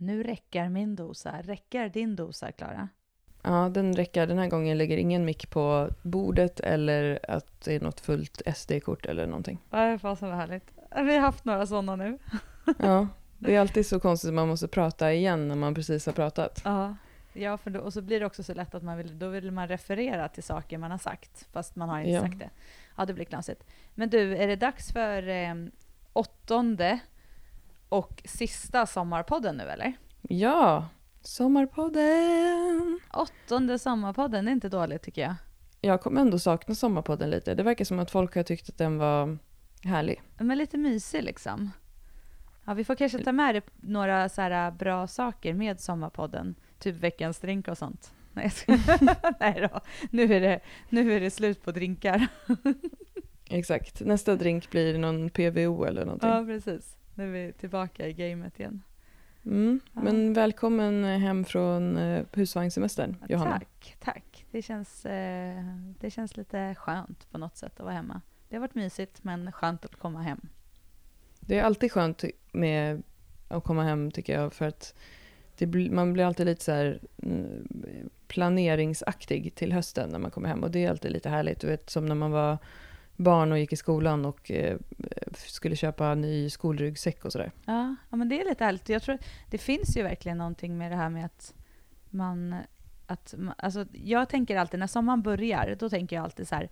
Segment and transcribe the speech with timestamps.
[0.00, 1.34] Nu räcker min dosa.
[1.42, 2.88] Räcker din dosa, Klara?
[3.42, 4.26] Ja, den räcker.
[4.26, 9.06] Den här gången lägger ingen mick på bordet eller att det är något fullt SD-kort
[9.06, 9.58] eller någonting.
[9.70, 10.72] Ja, vad som härligt.
[10.96, 12.18] Vi har haft några sådana nu.
[12.78, 13.08] Ja,
[13.38, 16.62] det är alltid så konstigt att man måste prata igen när man precis har pratat.
[16.64, 16.96] Ja,
[17.32, 19.50] ja för då, och så blir det också så lätt att man vill, då vill
[19.50, 22.20] man referera till saker man har sagt, fast man har inte Ja.
[22.20, 22.50] sagt det.
[22.96, 23.64] Ja, det blir knasigt.
[23.94, 25.54] Men du, är det dags för eh,
[26.12, 26.98] åttonde
[27.88, 29.92] och sista sommarpodden nu eller?
[30.22, 30.88] Ja,
[31.22, 33.00] Sommarpodden!
[33.14, 35.34] Åttonde sommarpodden, det är inte dåligt tycker jag.
[35.80, 37.54] Jag kommer ändå sakna Sommarpodden lite.
[37.54, 39.38] Det verkar som att folk har tyckt att den var
[39.84, 40.22] härlig.
[40.38, 41.70] Men lite mysig liksom.
[42.64, 46.54] Ja, vi får kanske ta med några så här bra saker med sommarpodden.
[46.78, 48.12] Typ veckans drink och sånt.
[48.32, 48.52] Nej.
[49.40, 49.80] Nej då.
[50.10, 52.26] Nu är, det, nu är det slut på drinkar.
[53.50, 54.00] Exakt.
[54.00, 56.30] Nästa drink blir någon PVO eller någonting.
[56.30, 56.97] Ja, precis.
[57.18, 58.82] Nu är vi tillbaka i gamet igen.
[59.44, 59.80] Mm.
[59.92, 60.00] Ja.
[60.00, 63.58] Men välkommen hem från eh, husvagnssemestern, Johanna.
[63.58, 64.46] Tack, tack.
[64.50, 65.64] Det känns, eh,
[66.00, 68.20] det känns lite skönt på något sätt att vara hemma.
[68.48, 70.40] Det har varit mysigt, men skönt att komma hem.
[71.40, 73.02] Det är alltid skönt med
[73.48, 74.94] att komma hem tycker jag för att
[75.58, 80.62] blir, man blir alltid lite så här mm, planeringsaktig till hösten när man kommer hem
[80.62, 81.60] och det är alltid lite härligt.
[81.60, 82.58] Du vet som när man var
[83.18, 84.78] barn och gick i skolan och eh,
[85.34, 87.52] skulle köpa ny skolryggsäck och sådär.
[87.64, 88.88] Ja, ja, men det är lite härligt.
[88.88, 89.18] Jag tror
[89.50, 91.54] det finns ju verkligen någonting med det här med att
[92.10, 92.56] man...
[93.06, 96.68] Att, alltså, jag tänker alltid, när sommaren börjar, då tänker jag alltid så här...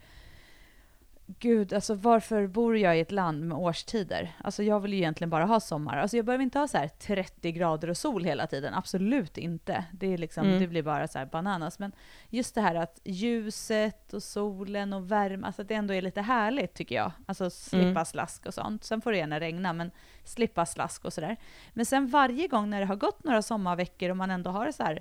[1.29, 4.37] Gud, alltså varför bor jag i ett land med årstider?
[4.45, 5.97] Alltså jag vill ju egentligen bara ha sommar.
[5.97, 8.75] Alltså jag behöver inte ha så här 30 grader och sol hela tiden.
[8.75, 9.85] Absolut inte.
[9.93, 10.61] Det, är liksom, Mm.
[10.61, 11.79] det blir bara så här bananas.
[11.79, 11.93] Men
[12.31, 16.21] just det här att ljuset och solen och värme, alltså att det ändå är lite
[16.21, 17.13] härligt tycker jag.
[17.27, 18.05] Alltså slippa Mm.
[18.05, 18.85] slask och sånt.
[18.85, 19.91] Sen får det gärna regna, men
[20.25, 21.37] slippa slask och sådär.
[21.73, 24.83] Men sen varje gång när det har gått några sommarveckor och man ändå har så
[24.83, 25.01] här,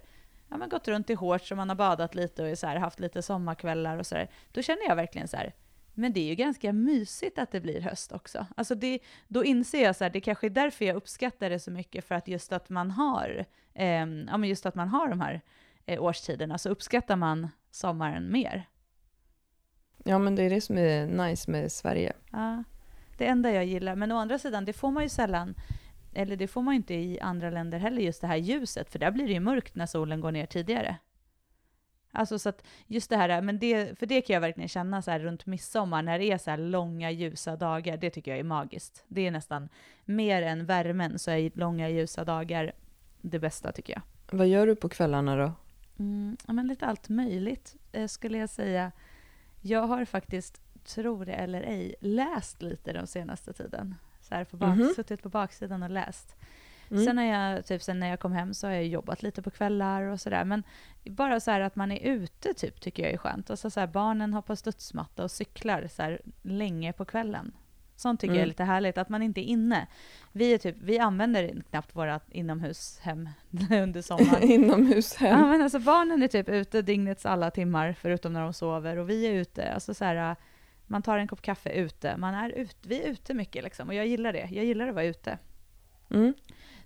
[0.49, 2.99] ja, men gått runt i shorts och man har badat lite och så här, haft
[2.99, 5.53] lite sommarkvällar och sådär, då känner jag verkligen så här,
[5.95, 8.45] men det är ju ganska mysigt att det blir höst också.
[8.57, 11.71] Alltså det, då inser jag så här, det kanske är därför jag uppskattar det så
[11.71, 15.21] mycket, för att just att man har, ehm, ja men just att man har de
[15.21, 15.41] här
[15.85, 18.69] eh, årstiderna, så uppskattar man sommaren mer.
[20.03, 22.13] Ja men det är det som är nice med Sverige.
[22.31, 22.63] Ja,
[23.17, 23.95] det enda jag gillar.
[23.95, 25.55] Men å andra sidan, det får man ju sällan,
[26.13, 28.99] eller det får man ju inte i andra länder heller, just det här ljuset, för
[28.99, 30.97] där blir det ju mörkt när solen går ner tidigare.
[32.15, 35.11] Alltså så att just det här, men det, för det kan jag verkligen känna så
[35.11, 38.43] här runt midsommar, när det är så här långa ljusa dagar, det tycker jag är
[38.43, 39.03] magiskt.
[39.07, 39.69] Det är nästan
[40.05, 42.71] mer än värmen, så är långa ljusa dagar
[43.21, 44.01] det bästa tycker jag.
[44.37, 45.51] Vad gör du på kvällarna då?
[45.99, 48.91] Mm, ja, men lite allt möjligt eh, skulle jag säga.
[49.61, 53.95] Jag har faktiskt, tro det eller ej, läst lite den senaste tiden.
[54.21, 54.93] Så här på bak, Mhm.
[54.95, 56.35] Suttit på baksidan och läst.
[56.91, 57.05] Mm.
[57.05, 59.51] Sen, när jag, typ, sen när jag kom hem så har jag jobbat lite på
[59.51, 60.43] kvällar och sådär.
[60.45, 60.63] Men
[61.03, 63.49] bara så här att man är ute typ tycker jag är skönt.
[63.49, 67.51] Alltså så här, barnen har på studsmatta och cyklar så här, länge på kvällen.
[67.97, 68.49] Sånt tycker jag är Mm.
[68.49, 69.87] lite härligt, att man inte är inne.
[70.31, 73.29] Vi, är typ, vi använder knappt våra inomhushem
[73.71, 74.43] under sommaren.
[74.51, 75.27] Inomhushem.
[75.29, 78.97] Ja, men alltså barnen är typ ute dygnets alla timmar, förutom när de sover.
[78.97, 80.35] Och vi är ute, alltså så här,
[80.87, 82.17] man tar en kopp kaffe ute.
[82.17, 84.49] Man är ut, vi är ute mycket liksom, och jag gillar det.
[84.51, 85.37] Jag gillar att vara ute.
[86.09, 86.33] Mm.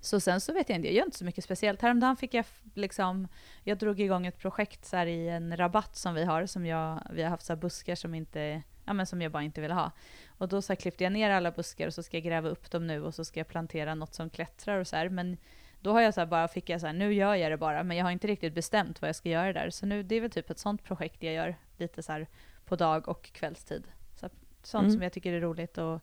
[0.01, 1.81] Så sen så vet jag inte, jag gör inte så mycket speciellt.
[1.81, 3.27] Häromdagen fick jag liksom,
[3.63, 7.23] jag drog igång ett projekt så i en rabatt som vi har, som jag, vi
[7.23, 9.91] har haft så buskar som inte, ja men som jag bara inte vill ha.
[10.37, 12.87] Och då så klippte jag ner alla buskar och så ska jag gräva upp dem
[12.87, 15.09] nu och så ska jag plantera något som klättrar och så här.
[15.09, 15.37] Men
[15.81, 17.97] då har jag så bara, fick jag så här, nu gör jag det bara, men
[17.97, 19.69] jag har inte riktigt bestämt vad jag ska göra där.
[19.69, 22.25] Så nu, det är väl typ ett sånt projekt jag gör lite så
[22.65, 23.83] på dag och kvällstid.
[24.15, 24.29] Så,
[24.63, 24.93] sånt Mm.
[24.93, 26.01] som jag tycker är roligt och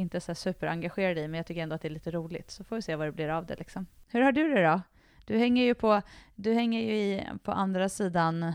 [0.00, 2.50] inte så här superengagerad i, men jag tycker ändå att det är lite roligt.
[2.50, 3.86] Så får vi se vad det blir av det liksom.
[4.08, 4.80] Hur har du det då?
[5.24, 6.02] Du hänger ju på,
[6.34, 8.52] du hänger ju i, på andra sidan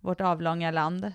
[0.00, 1.12] vårt avlånga land.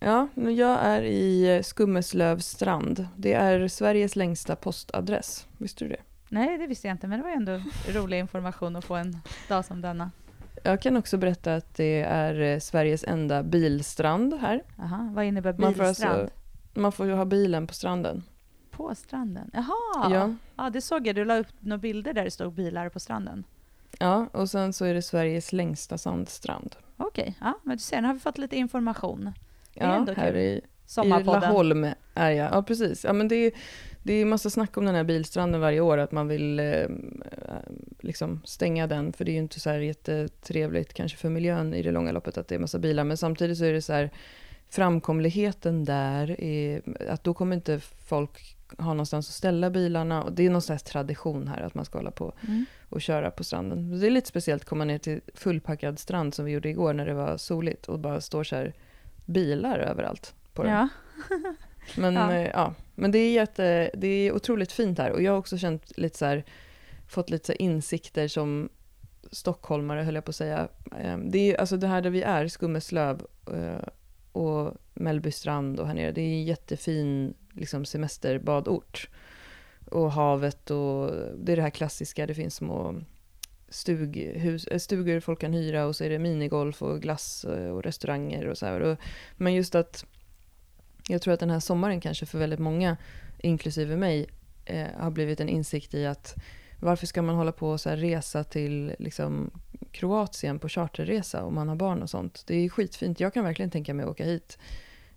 [0.00, 3.08] Ja, jag är i eh, Skummeslövs strand.
[3.16, 5.46] Det är Sveriges längsta postadress.
[5.58, 6.00] Visste du det?
[6.28, 9.18] Nej, det visste jag inte, men det var ändå rolig information att få en
[9.48, 10.10] dag som denna.
[10.64, 14.62] Jag kan också berätta att det är eh, Sveriges enda bilstrand här.
[14.78, 16.20] Aha, vad innebär Man får bilstrand?
[16.20, 16.34] alltså-
[16.74, 18.22] Man får ju ha bilen på stranden.
[18.78, 19.50] På stranden?
[19.52, 20.10] Jaha!
[20.12, 20.34] Ja.
[20.56, 21.14] ja, det såg jag.
[21.14, 23.44] Du la upp några bilder där det stod bilar på stranden.
[23.98, 26.76] ja, och sen så är det Sveriges längsta sandstrand.
[26.96, 29.32] Okej, ja, men du ser, nu har vi fått lite information.
[29.74, 30.36] Det är Ja, ändå här kul.
[30.40, 30.62] i,
[31.04, 31.24] i.
[31.24, 32.52] Laholm är jag.
[32.52, 33.04] Ja, precis.
[33.04, 33.52] Ja, men det, är,
[34.02, 36.86] det är massa snack om den här bilstranden varje år, att man vill eh,
[38.00, 41.82] liksom stänga den, för det är ju inte så här jättetrevligt kanske för miljön i
[41.82, 44.10] det långa loppet att det är massa bilar, men samtidigt så är det så här
[44.70, 50.22] framkomligheten där, är, att då kommer inte folk ha någonstans att ställa bilarna.
[50.22, 52.64] Och det är någon slags tradition här att man ska hålla på Mm.
[52.88, 54.00] och köra på stranden.
[54.00, 57.06] Det är lite speciellt att komma ner till fullpackad strand som vi gjorde igår när
[57.06, 58.72] det var soligt och bara står så här
[59.26, 60.72] bilar överallt på den.
[60.72, 60.88] Ja.
[61.96, 62.34] Men, Ja.
[62.34, 62.50] ja.
[62.54, 62.74] ja.
[62.94, 66.18] Men det är, jätte, det är otroligt fint här och jag har också känt lite
[66.18, 66.44] så här,
[67.08, 68.68] fått lite så insikter som
[69.32, 70.68] stockholmare höll jag på att säga.
[70.98, 73.88] Eh, Det är alltså det här där vi är, Skummeslöv eh,
[74.32, 79.08] och Mellbystrand och här nere, det är en jättefin liksom, semesterbadort.
[79.90, 83.00] Och havet och det är det här klassiska, det finns små
[83.68, 87.82] stughus, eh, stugor folk kan hyra och så är det minigolf och glass eh, och
[87.82, 88.96] restauranger och så här.
[89.36, 90.04] Men just att
[91.08, 92.96] jag tror att den här sommaren kanske för väldigt många,
[93.38, 94.26] inklusive mig,
[94.64, 96.34] eh, har blivit en insikt i att
[96.80, 99.50] varför ska man hålla på och så här resa till liksom,
[99.90, 102.44] Kroatien på charterresa om man har barn och sånt.
[102.46, 103.20] Det är skitfint.
[103.20, 104.58] Jag kan verkligen tänka mig att åka hit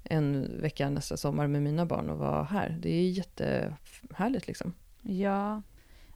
[0.04, 2.78] en vecka nästa sommar med mina barn och vara här.
[2.80, 4.74] Det är jättehärligt liksom.
[5.02, 5.62] Ja,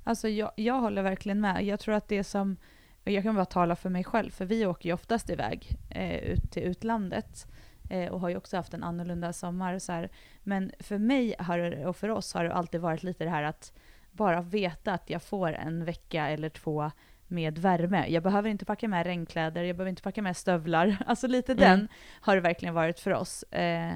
[0.03, 1.63] alltså jag, jag håller verkligen med.
[1.65, 2.57] Jag tror att det som,
[3.03, 6.51] jag kan bara tala för mig själv, för vi åker ju oftast iväg eh, ut
[6.51, 7.47] till utlandet
[7.89, 9.79] eh, och har ju också haft en annorlunda sommar.
[9.79, 10.09] Så här.
[10.43, 13.73] Men för mig har, och för oss har det alltid varit lite det här att
[14.11, 16.91] bara veta att jag får en vecka eller två
[17.27, 18.07] med värme.
[18.07, 20.97] Jag behöver inte packa med regnkläder, jag behöver inte packa med stövlar.
[21.05, 21.63] Alltså lite Mm.
[21.63, 21.87] den
[22.21, 23.43] har det verkligen varit för oss.
[23.43, 23.95] Eh,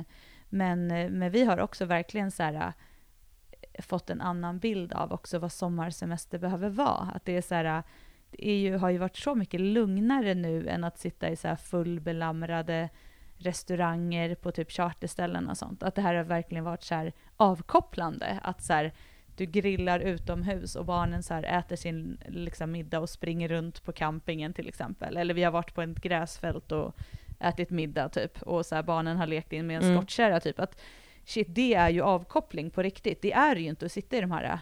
[0.50, 5.12] men, eh, men vi har också verkligen så här, eh, fått en annan bild av
[5.14, 7.12] också vad sommarsemester behöver vara.
[7.16, 7.84] Att det är så här,
[8.32, 11.48] det är ju, har ju varit så mycket lugnare nu än att sitta i så
[11.48, 12.90] här fullbelamrade
[13.38, 15.84] restauranger på typ charterställen och sånt.
[15.84, 18.40] Att det här har verkligen varit så här avkopplande.
[18.44, 18.94] Att så här,
[19.40, 23.92] du grillar utomhus och barnen så här äter sin liksom, middag och springer runt på
[23.92, 25.18] campingen till exempel.
[25.18, 26.96] Eller vi har varit på ett gräsfält och
[27.40, 28.42] ätit middag typ.
[28.42, 29.98] Och så här, barnen har lekt in med en Mm.
[29.98, 30.60] skottkärra typ.
[30.60, 30.82] Att
[31.26, 33.22] shit, det är ju avkoppling på riktigt.
[33.22, 34.60] Det är ju inte att sitta i de här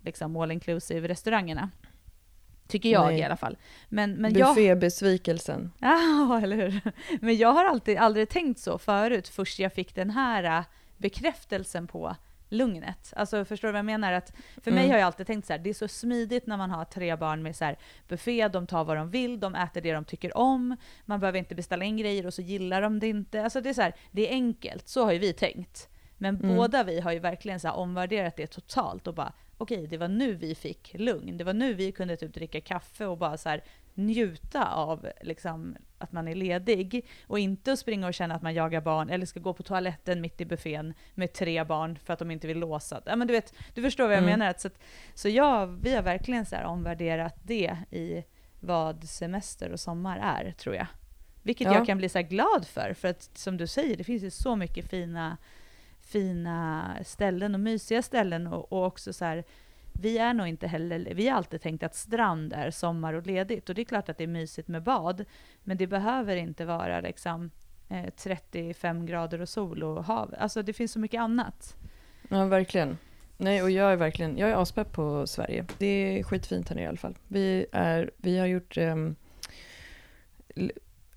[0.00, 1.70] liksom all inclusive restaurangerna.
[2.68, 3.18] Tycker jag Nej.
[3.18, 3.56] i alla fall.
[3.88, 4.32] Men, men.
[4.32, 5.72] Buffébesvikelsen.
[5.80, 6.80] Ja, eller hur?
[7.20, 10.64] Men jag har alltid aldrig tänkt så förut, först jag fick den här äh,
[10.96, 12.16] bekräftelsen på
[12.52, 13.12] lugnet.
[13.16, 14.12] Alltså förstår du vad jag menar?
[14.12, 14.32] Att
[14.62, 14.90] för mig Mm.
[14.90, 17.42] har jag alltid tänkt så här, det är så smidigt när man har tre barn
[17.42, 17.78] med så här
[18.08, 21.54] buffé, de tar vad de vill, de äter det de tycker om, man behöver inte
[21.54, 23.44] beställa in grejer och så gillar de det inte.
[23.44, 25.88] Alltså det är så här, det är enkelt, så har ju vi tänkt.
[26.18, 26.56] Men Mm.
[26.56, 30.34] båda vi har ju verkligen så omvärderat det totalt och bara okej, det var nu
[30.34, 31.36] vi fick lugn.
[31.38, 33.62] Det var nu vi kunde typ dricka kaffe och bara så här
[33.94, 37.06] njuta av liksom, att man är ledig.
[37.26, 40.20] Och inte att springa och känna att man jagar barn eller ska gå på toaletten
[40.20, 43.02] mitt i buffén med tre barn för att de inte vill låsa.
[43.04, 44.38] Ja, men du, vet, du förstår vad jag Mm.
[44.38, 44.54] menar.
[44.58, 44.78] Så, att,
[45.14, 48.24] så jag, vi har verkligen så här omvärderat det i
[48.60, 50.86] vad semester och sommar är, tror jag.
[51.42, 51.74] Vilket Ja.
[51.74, 52.94] jag kan bli så glad för.
[52.94, 55.36] För att som du säger, det finns ju så mycket fina
[56.00, 59.44] fina ställen och mysiga ställen och, och också så här,
[59.92, 63.68] vi är nog inte heller, vi har alltid tänkt att strand är sommar och ledigt
[63.68, 65.24] och det är klart att det är mysigt med bad,
[65.62, 67.50] men det behöver inte vara liksom
[67.88, 70.34] eh, 35 grader och sol och hav.
[70.38, 71.76] Alltså det finns så mycket annat.
[72.28, 72.98] Ja, verkligen.
[73.36, 75.66] Nej, och jag är verkligen, jag är aspepp på Sverige.
[75.78, 77.18] Det är skitfint här nere i alla fall.
[77.28, 78.96] Vi, är, vi har gjort eh,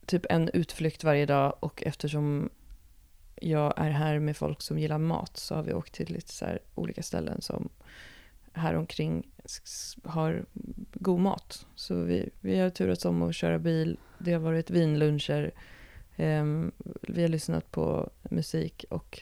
[0.05, 2.49] typ en utflykt varje dag och eftersom
[3.35, 6.45] jag är här med folk som gillar mat så har vi åkt till lite så
[6.45, 7.69] här olika ställen som
[8.55, 9.27] här omkring
[10.03, 10.45] har
[10.93, 11.65] god mat.
[11.75, 13.99] Så vi, vi har turats om att köra bil.
[14.17, 15.51] Det har varit vinluncher.
[16.15, 19.21] Ehm, vi har lyssnat på musik och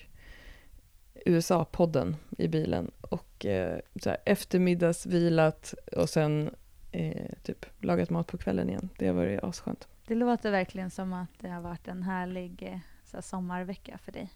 [1.26, 6.56] USA-podden i bilen och eh, så här, eftermiddagsvilat och sen
[6.92, 8.90] eh, typ lagat mat på kvällen igen.
[8.98, 9.88] Det har varit asskönt.
[10.08, 14.12] Det låter verkligen som att det har varit en härlig eh, så här, sommarvecka för
[14.12, 14.30] dig.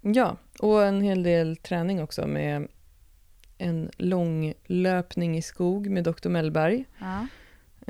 [0.00, 2.68] Ja, och en hel del träning också med
[3.58, 6.28] en lång löpning i skog med Dr.
[6.28, 6.84] Mellberg.
[6.98, 7.26] Ja.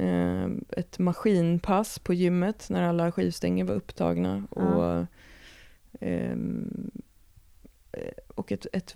[0.02, 4.46] Eh, ett maskinpass på gymmet när alla skivstänger var upptagna.
[4.56, 4.62] Ja.
[4.62, 5.06] Och,
[6.00, 6.90] ehm,
[7.92, 8.94] eh, och ett, ett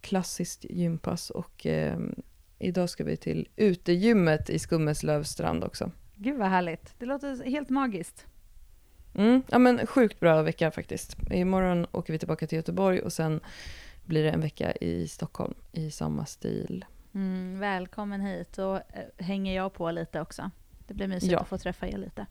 [0.00, 1.30] klassiskt gympass.
[1.30, 2.14] Och ehm,
[2.58, 5.90] idag ska vi till utegymmet i Skummeslövstrand också.
[6.16, 6.94] Gud vad härligt.
[6.98, 8.26] Det låter helt magiskt.
[9.14, 11.16] Mm, ja men sjukt bra vecka faktiskt.
[11.30, 13.40] Imorgon åker vi tillbaka till Göteborg och sen
[14.04, 16.84] blir det en vecka i Stockholm i samma stil.
[17.14, 18.82] Mm, välkommen hit och eh,
[19.24, 20.50] hänger jag på lite också.
[20.86, 21.38] Det blir mysigt Ja.
[21.38, 22.26] att få träffa er lite.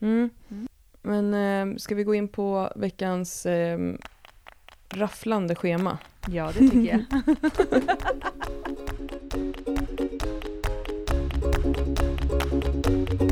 [0.00, 0.30] Mm.
[0.50, 0.68] Mm.
[1.02, 1.34] Men
[1.70, 3.78] eh, ska vi gå in på veckans eh,
[4.90, 5.98] rafflande schema?
[6.28, 7.04] Ja, det tycker jag.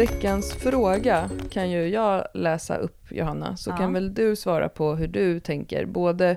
[0.00, 3.56] veckans fråga kan ju jag läsa upp, Johanna.
[3.56, 3.76] Så Ja.
[3.76, 5.84] kan väl du svara på hur du tänker.
[5.84, 6.36] Både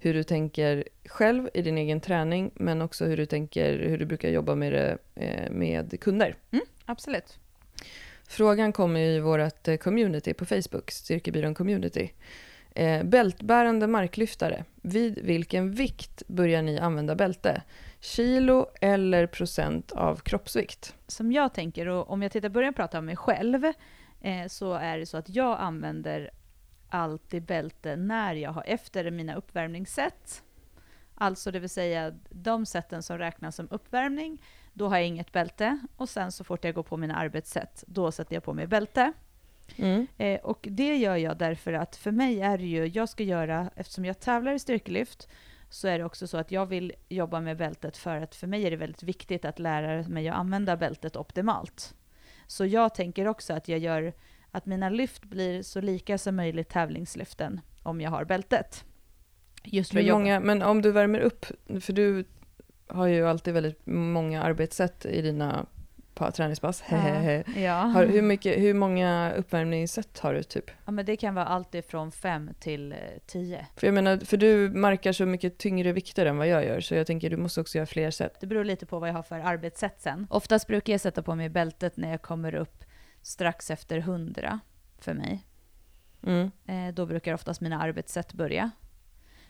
[0.00, 4.06] hur du tänker själv i din egen träning, men också hur du tänker, hur du
[4.06, 6.36] brukar jobba med det eh, med kunder.
[6.86, 7.38] Absolut.
[8.28, 12.10] Frågan kommer i vårt eh, community på Facebook, Styrkebyrån Community.
[12.74, 17.62] Eh, bältbärande marklyftare, vid vilken vikt börjar ni använda bälte?
[18.04, 20.96] Kilo eller procent av kroppsvikt?
[21.06, 23.64] Som jag tänker, och om jag tittar börjar prata om mig själv,
[24.20, 26.30] eh, så är det så att jag använder
[26.88, 30.42] alltid bälte när jag har efter mina uppvärmningssätt.
[31.14, 34.42] Alltså det vill säga de sätten som räknas som uppvärmning,
[34.72, 35.78] då har jag inget bälte.
[35.96, 39.12] Och sen så fort jag går på mina arbetssätt, då sätter jag på mig bälte.
[39.76, 40.06] Mm.
[40.18, 43.70] Eh, och det gör jag därför att för mig är det ju, jag ska göra,
[43.76, 45.28] eftersom jag tävlar i styrkelyft,
[45.72, 48.66] så är det också så att jag vill jobba med bältet för att för mig
[48.66, 51.94] är det väldigt viktigt att lära mig att använda bältet optimalt.
[52.46, 54.12] Så jag tänker också att jag gör
[54.50, 58.84] att mina lyft blir så lika som möjligt tävlingslyften om jag har bältet.
[59.64, 60.18] Just för Hur jobba.
[60.18, 61.46] många, men om du värmer upp,
[61.80, 62.24] för du
[62.86, 65.66] har ju alltid väldigt många arbetssätt i dina
[66.14, 66.84] pa- träningspass.
[67.56, 67.72] Ja.
[67.72, 70.70] Har, hur, mycket, hur många uppvärmningssätt har du typ?
[70.84, 73.66] ja, men det kan vara allt ifrån fem till eh, tio.
[73.76, 76.94] För jag menar, för du markar så mycket tyngre vikter än vad jag gör, så
[76.94, 78.36] jag tänker du måste också göra fler sätt.
[78.40, 80.26] Det beror lite på vad jag har för arbetssätt sen.
[80.30, 82.84] Oftast brukar jag sätta på mig bältet när jag kommer upp
[83.22, 84.60] strax efter 100
[84.98, 85.46] för mig.
[86.26, 86.50] Mm.
[86.66, 88.70] Eh, då brukar oftast mina arbetssätt börja.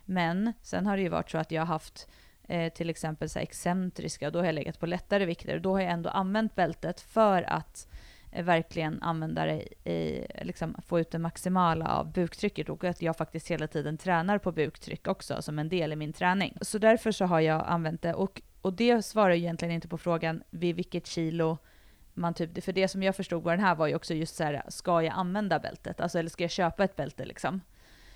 [0.05, 2.09] Men sen har det ju varit så att jag har haft
[2.49, 5.59] eh, till exempel så här excentriska, då har jag legat på lättare vikter.
[5.59, 7.89] Då har jag ändå använt bältet för att
[8.33, 13.17] eh, verkligen använda det i, liksom få ut det maximala av buktrycket och att jag
[13.17, 16.57] faktiskt hela tiden tränar på buktryck också som en del i min träning.
[16.61, 19.99] Så därför så har jag använt det och, och det svarar ju egentligen inte på
[19.99, 21.59] frågan vid vilket kilo
[22.15, 24.45] man typ, för det som jag förstod var den här var ju också just så
[24.45, 26.01] här, ska jag använda bältet?
[26.01, 27.61] Alltså eller ska jag köpa ett bälte liksom?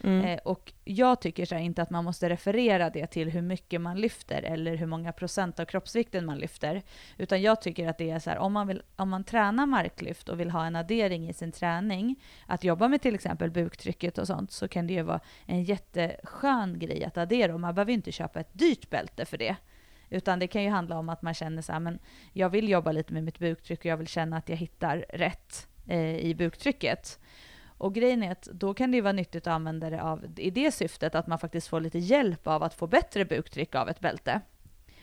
[0.07, 0.25] Mm.
[0.25, 3.81] Eh, och jag tycker så här, inte att man måste referera det till hur mycket
[3.81, 6.83] man lyfter eller hur många procent av kroppsvikten man lyfter.
[7.19, 10.29] Utan jag tycker att det är så här, om man, vill, om man tränar marklyft
[10.29, 14.27] och vill ha en addering i sin träning, att jobba med till exempel buktrycket och
[14.27, 17.55] sånt, så kan det ju vara en jätteskön grej att addera.
[17.55, 19.57] Och man behöver ju inte köpa ett dyrt bälte för det.
[20.11, 21.99] Utan det kan ju handla om att man känner så här, men
[22.33, 25.69] jag vill jobba lite med mitt buktryck och jag vill känna att jag hittar rätt
[25.87, 27.19] eh, i buktrycket.
[27.79, 30.51] Och grejen är att då kan det ju vara nyttigt att använda det av, i
[30.51, 34.01] det syftet att man faktiskt får lite hjälp av att få bättre buktryck av ett
[34.01, 34.41] bälte.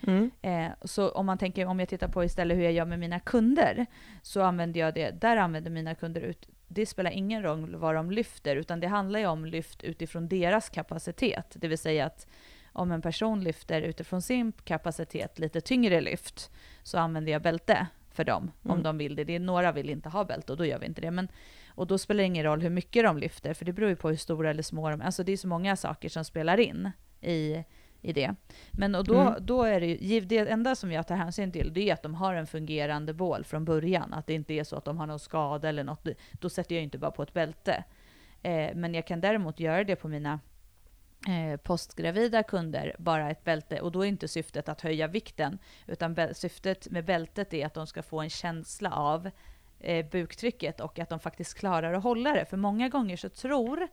[0.07, 0.31] Mm.
[0.41, 3.19] Eh, så om man tänker, om jag tittar på istället hur jag gör med mina
[3.19, 3.85] kunder,
[4.21, 8.11] så använder jag det, där använder mina kunder ut, det spelar ingen roll vad de
[8.11, 11.55] lyfter, utan det handlar ju om lyft utifrån deras kapacitet.
[11.55, 12.27] Det vill säga att
[12.71, 16.51] om en person lyfter utifrån sin kapacitet lite tyngre lyft,
[16.83, 18.83] så använder jag bälte för dem, om Mm.
[18.83, 19.23] de vill det.
[19.23, 21.11] det är, några vill inte ha bälte och då gör vi inte det.
[21.11, 21.27] Men,
[21.75, 24.09] och då spelar det ingen roll hur mycket de lyfter, för det beror ju på
[24.09, 25.05] hur stora eller små de är.
[25.05, 27.63] Alltså det är så många saker som spelar in i,
[28.01, 28.35] i det.
[28.71, 29.33] Men och då, Mm.
[29.45, 32.15] då är det ju, det enda som jag tar hänsyn till, det är att de
[32.15, 34.13] har en fungerande bål från början.
[34.13, 36.07] Att det inte är så att de har någon skada eller något.
[36.31, 37.83] Då sätter jag inte bara på ett bälte.
[38.41, 40.39] Eh, men jag kan däremot göra det på mina
[41.27, 43.81] eh, postgravida kunder, bara ett bälte.
[43.81, 47.87] Och då är inte syftet att höja vikten, utan syftet med bältet är att de
[47.87, 49.29] ska få en känsla av
[49.83, 52.45] eh, buktrycket och att de faktiskt klarar att hålla det.
[52.45, 53.87] För många gånger så tror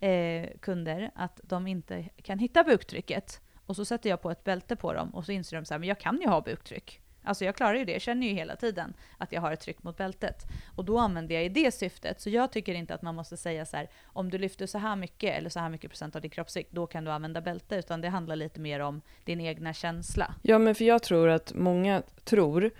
[0.00, 3.40] eh, kunder att de inte kan hitta buktrycket.
[3.66, 5.78] Och så sätter jag på ett bälte på dem och så inser de så här,
[5.78, 7.02] men jag kan ju ha buktryck.
[7.24, 9.82] Alltså jag klarar ju det, jag känner ju hela tiden att jag har ett tryck
[9.82, 10.42] mot bältet.
[10.76, 12.20] Och då använder jag i det syftet.
[12.20, 14.96] Så jag tycker inte att man måste säga så här, om du lyfter så här
[14.96, 17.76] mycket eller så här mycket procent av din kroppsvikt, då kan du använda bälte.
[17.76, 20.34] Utan det handlar lite mer om din egna känsla.
[20.42, 22.70] Ja, men för jag tror att många tror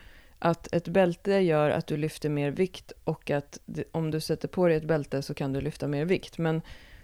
[0.45, 3.59] att ett bälte gör att du lyfter mer vikt och att
[3.93, 6.39] om du sätter på dig ett bälte så kan du lyfta mer vikt.
[6.39, 6.63] Men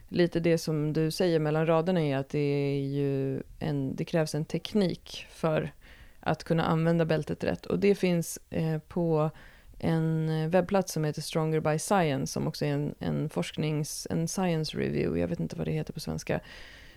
[0.08, 4.34] lite det som du säger mellan raderna är att det, är ju en, det krävs
[4.34, 5.72] en teknik för
[6.20, 7.66] att kunna använda bältet rätt.
[7.66, 9.30] Och det finns eh, på
[9.78, 14.78] en webbplats som heter Stronger by Science som också är en, en forsknings, en science
[14.78, 16.40] review, jag vet inte vad det heter på svenska,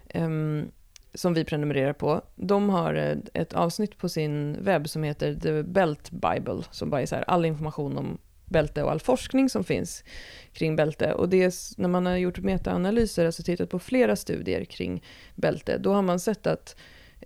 [0.09, 0.71] ehm,
[1.13, 2.21] som vi prenumererar på.
[2.35, 7.01] De har eh, ett avsnitt på sin webb som heter The Belt Bible, som bara
[7.01, 10.03] är så här, all information om bälte och all forskning som finns
[10.53, 11.13] kring bälte.
[11.13, 15.03] Och det är, när man har gjort metaanalyser, alltså tittat på flera studier kring
[15.35, 16.75] bälte, då har man sett att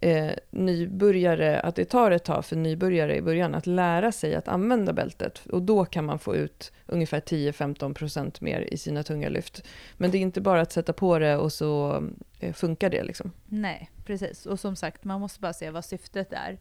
[0.02, 4.48] eh, nybörjare, att det tar ett tag för nybörjare i början att lära sig att
[4.48, 5.46] använda bältet.
[5.52, 9.64] Och då kan man få ut ungefär 10-15% mer i sina tunga lyft.
[9.98, 12.04] Men det är inte bara att sätta på det och så
[12.40, 13.32] eh, funkar det liksom.
[13.46, 14.46] Nej, precis.
[14.46, 16.60] Och som sagt, man måste bara se vad syftet är.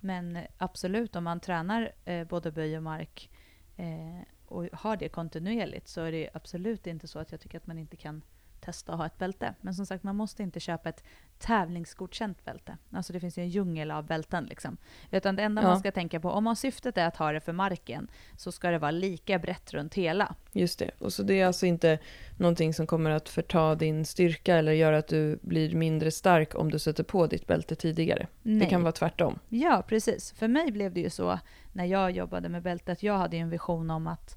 [0.00, 3.30] Men absolut, om man tränar eh, både böj och mark
[3.76, 7.66] eh, och har det kontinuerligt så är det absolut inte så att jag tycker att
[7.66, 8.22] man inte kan
[8.66, 9.54] testa att ha ett bälte.
[9.60, 11.04] Men som sagt, man måste inte köpa ett
[11.38, 12.76] tävlingsgodkänt bälte.
[12.92, 14.76] Alltså det finns ju en djungel av bälten liksom.
[15.10, 15.68] Utan det enda Ja.
[15.68, 18.70] man ska tänka på, om man syftet är att ha det för marken, så ska
[18.70, 20.34] det vara lika brett runt hela.
[20.52, 20.90] Just det.
[20.98, 21.98] Och så det är alltså inte
[22.36, 26.70] någonting som kommer att förta din styrka eller göra att du blir mindre stark om
[26.70, 28.26] du sätter på ditt bälte tidigare.
[28.42, 28.68] Det Nej.
[28.68, 29.38] kan vara tvärtom.
[29.48, 30.32] Ja, precis.
[30.32, 31.38] För mig blev det ju så
[31.72, 33.02] när jag jobbade med bältet.
[33.02, 34.36] Jag hade ju en vision om att,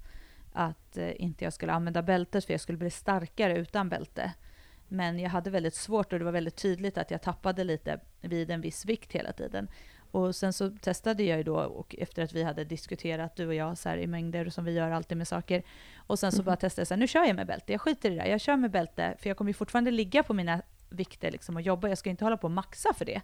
[0.52, 4.32] att eh, inte jag skulle använda bältet för jag skulle bli starkare utan bälte.
[4.88, 8.50] Men jag hade väldigt svårt och det var väldigt tydligt att jag tappade lite vid
[8.50, 9.68] en viss vikt hela tiden.
[10.10, 13.54] Och sen så testade jag ju då, och efter att vi hade diskuterat, du och
[13.54, 15.62] jag, så här, i mängder som vi gör alltid med saker.
[15.96, 18.10] Och sen så bara testade jag så här, nu kör jag med bälte, jag skiter
[18.10, 18.30] i det där.
[18.30, 21.62] Jag kör med bälte, för jag kommer ju fortfarande ligga på mina vikter liksom och
[21.62, 23.20] jobba, jag ska inte hålla på och maxa för det.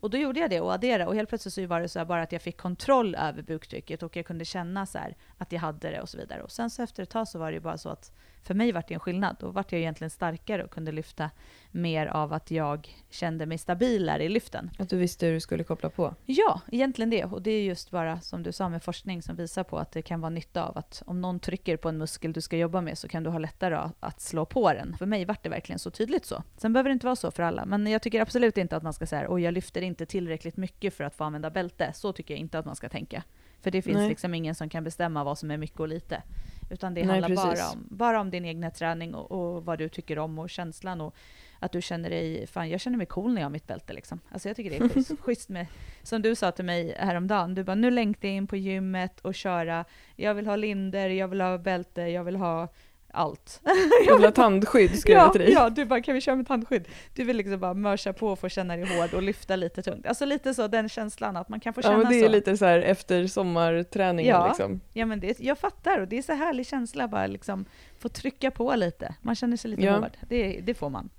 [0.00, 2.06] Och då gjorde jag det och adderade och helt plötsligt så var det så här
[2.06, 5.60] bara att jag fick kontroll över buktrycket och jag kunde känna så här att jag
[5.60, 6.42] hade det och så vidare.
[6.42, 8.72] Och sen så efter ett tag så var det ju bara så att för mig
[8.72, 9.36] var det en skillnad.
[9.40, 11.30] Då vart jag egentligen starkare och kunde lyfta
[11.70, 14.70] mer av att jag kände mig stabilare i lyften.
[14.78, 16.14] Att du visste hur du skulle koppla på.
[16.26, 17.24] Ja, egentligen det.
[17.24, 20.02] Och det är just bara som du sa med forskning som visar på att det
[20.02, 22.98] kan vara nytta av att om någon trycker på en muskel du ska jobba med
[22.98, 24.96] så kan du ha lättare att slå på den.
[24.98, 26.42] För mig vart det verkligen så tydligt så.
[26.56, 28.92] Sen behöver det inte vara så för alla, men jag tycker absolut inte att man
[28.92, 31.92] ska säga oj jag lyfter inte tillräckligt mycket för att få använda bälte.
[31.94, 33.22] Så tycker jag inte att man ska tänka.
[33.62, 34.08] För det finns Nej.
[34.08, 36.22] liksom ingen som kan bestämma vad som är mycket och lite.
[36.70, 37.60] Utan det Nej, handlar precis.
[37.60, 41.00] bara om, bara om din egna träning och, och vad du tycker om och känslan
[41.00, 41.14] och
[41.58, 44.20] att du känner dig, fan jag känner mig cool när jag har mitt bälte liksom.
[44.30, 45.66] Alltså jag tycker det är schysst, schysst med,
[46.02, 49.34] som du sa till mig häromdagen, du bara nu längtar jag in på gymmet och
[49.34, 49.84] köra,
[50.16, 52.68] jag vill ha linder, jag vill ha bälte, jag vill ha
[53.12, 53.60] allt.
[54.06, 55.52] Jag vill ha tandskydd skrev jag ja, till dig.
[55.52, 56.84] ja, du bara kan vi köra med tandskydd?
[57.14, 60.06] Du vill liksom bara mörsa på och få känna dig hård och lyfta lite tungt.
[60.06, 62.24] Alltså lite så den känslan att man kan få känna Ja, men det så.
[62.24, 64.46] är lite så här efter sommarträningen Ja.
[64.48, 64.80] liksom.
[64.92, 67.64] Ja men det, jag fattar och det är så härlig känsla bara liksom
[67.98, 69.14] få trycka på lite.
[69.22, 69.96] Man känner sig lite Ja.
[69.96, 70.16] hård.
[70.28, 71.10] Det, det får man.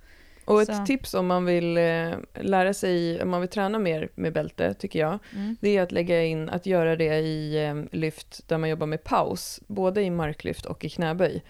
[0.45, 0.85] Och ett Så.
[0.85, 4.99] tips om man vill eh, lära sig, om man vill träna mer med bälte, tycker
[4.99, 5.19] jag,
[5.59, 9.03] det är att lägga in, att göra det i eh, lyft där man jobbar med
[9.03, 11.41] paus, både i marklyft och i knäböj.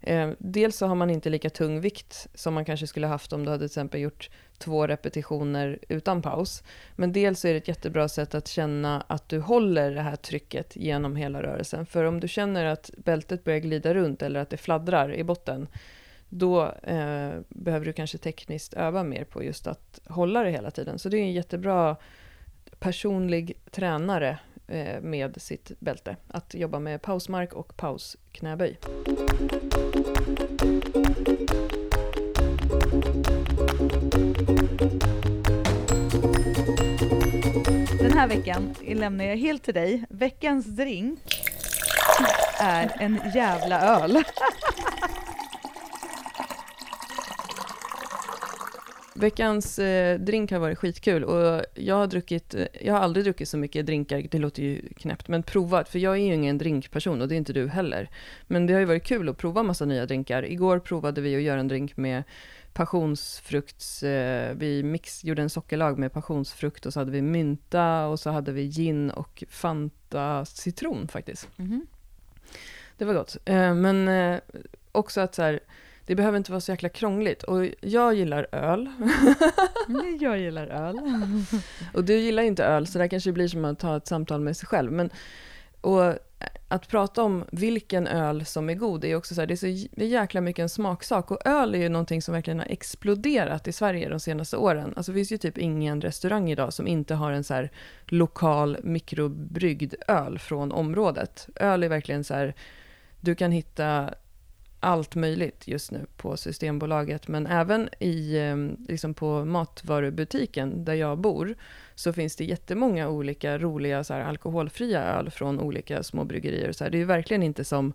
[0.00, 3.44] Eh, dels så har man inte lika tung vikt som man kanske skulle haft om
[3.44, 6.62] du hade till exempel gjort två repetitioner utan paus.
[6.96, 10.16] Men dels så är det ett jättebra sätt att känna att du håller det här
[10.16, 11.86] trycket genom hela rörelsen.
[11.86, 15.68] För om du känner att bältet börjar glida runt eller att det fladdrar i botten,
[16.28, 20.98] då eh, behöver du kanske tekniskt öva mer på just att hålla det hela tiden.
[20.98, 21.96] Så det är en jättebra
[22.78, 26.16] personlig tränare eh, med sitt bälte.
[26.28, 28.78] Att jobba med pausmark och pausknäböj.
[38.00, 40.04] Den här veckan lämnar jag helt till dig.
[40.08, 41.18] Veckans drink
[42.58, 44.22] är en jävla öl.
[49.20, 53.48] Veckans eh, drink har varit skitkul och jag har druckit, eh, jag har aldrig druckit
[53.48, 57.22] så mycket drinkar, det låter ju knäppt, men provat, för jag är ju ingen drinkperson
[57.22, 58.10] och det är inte du heller.
[58.46, 60.42] Men det har ju varit kul att prova massa nya drinkar.
[60.42, 62.22] Igår provade vi att göra en drink med
[62.72, 68.20] passionsfrukts, eh, vi mix, gjorde en sockerlag med passionsfrukt och så hade vi mynta och
[68.20, 71.48] så hade vi gin och Fanta citron faktiskt.
[71.56, 71.86] Mhm.
[72.98, 73.36] Det var gott.
[73.44, 74.40] Eh, men eh,
[74.92, 75.60] också att så här,
[76.10, 77.42] det behöver inte vara så jäkla krångligt.
[77.42, 78.90] Och jag gillar öl.
[80.20, 80.96] Jag gillar öl.
[81.94, 84.40] Och du gillar inte öl, så det här kanske blir som att ha ett samtal
[84.40, 84.92] med sig själv.
[84.92, 85.10] Men,
[85.80, 86.14] och
[86.68, 90.04] att prata om vilken öl som är god, är också så här, det är så
[90.04, 91.30] jäkla mycket en smaksak.
[91.30, 94.92] Och öl är ju någonting som verkligen har exploderat i Sverige de senaste åren.
[94.96, 97.68] Alltså det finns ju typ ingen restaurang idag som inte har en så
[98.06, 101.48] lokal mikrobryggd öl från området.
[101.56, 102.54] Öl är verkligen så här,
[103.20, 104.14] du kan hitta
[104.80, 108.56] allt möjligt just nu på Systembolaget, men även i, eh,
[108.88, 111.54] liksom på matvarubutiken där jag bor,
[111.94, 116.72] så finns det jättemånga olika roliga så här, alkoholfria öl från olika små bryggerier.
[116.72, 116.90] Så här.
[116.90, 117.92] Det är ju verkligen inte som,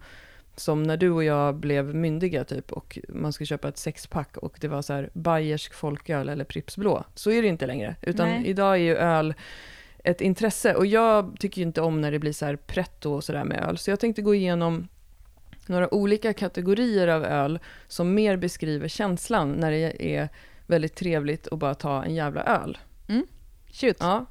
[0.56, 4.58] som när du och jag blev myndiga typ och man skulle köpa ett sexpack och
[4.62, 7.04] det var så här bayersk folköl eller Pripps blå.
[7.16, 8.48] Så är det inte längre, utan Nej.
[8.48, 9.34] idag är ju öl
[10.04, 13.24] ett intresse och jag tycker ju inte om när det blir så här pretto och
[13.24, 14.88] sådär med öl, så jag tänkte gå igenom
[15.70, 20.30] några olika kategorier av öl som mer beskriver känslan när det är
[20.68, 22.78] väldigt trevligt att bara ta en jävla öl.
[23.72, 23.98] Shoot.
[24.00, 24.26] Ja.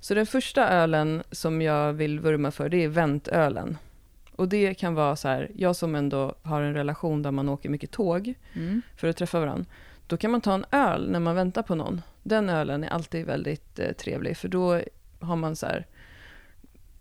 [0.00, 3.78] Så den första ölen som jag vill vurma för, det är väntölen.
[4.36, 7.68] Och det kan vara så här, jag som ändå har en relation där man åker
[7.68, 8.82] mycket tåg Mm.
[8.96, 9.64] för att träffa varandra.
[10.06, 12.02] Då kan man ta en öl när man väntar på någon.
[12.22, 14.80] Den ölen är alltid väldigt eh, trevlig, för då
[15.20, 15.86] har man så här,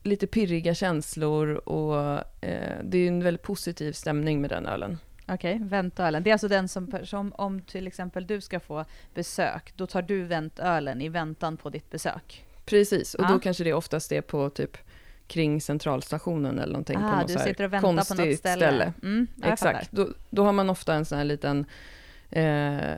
[0.03, 1.97] lite pirriga känslor och
[2.41, 4.97] eh, det är en väldigt positiv stämning med den ölen.
[5.27, 6.23] Okej, väntölen.
[6.23, 10.01] Det är alltså den som, som om till exempel du ska få besök, då tar
[10.01, 12.45] du väntölen i väntan på ditt besök.
[12.65, 13.29] Precis, och Ja.
[13.29, 14.77] då kanske det oftast är på typ
[15.27, 18.93] kring centralstationen eller någonting på Ah, något du sitter och väntar på något konstigt ställe.
[19.03, 19.27] Mm.
[19.43, 21.65] Exakt, då, då har man ofta en sån här liten,
[22.29, 22.97] eh,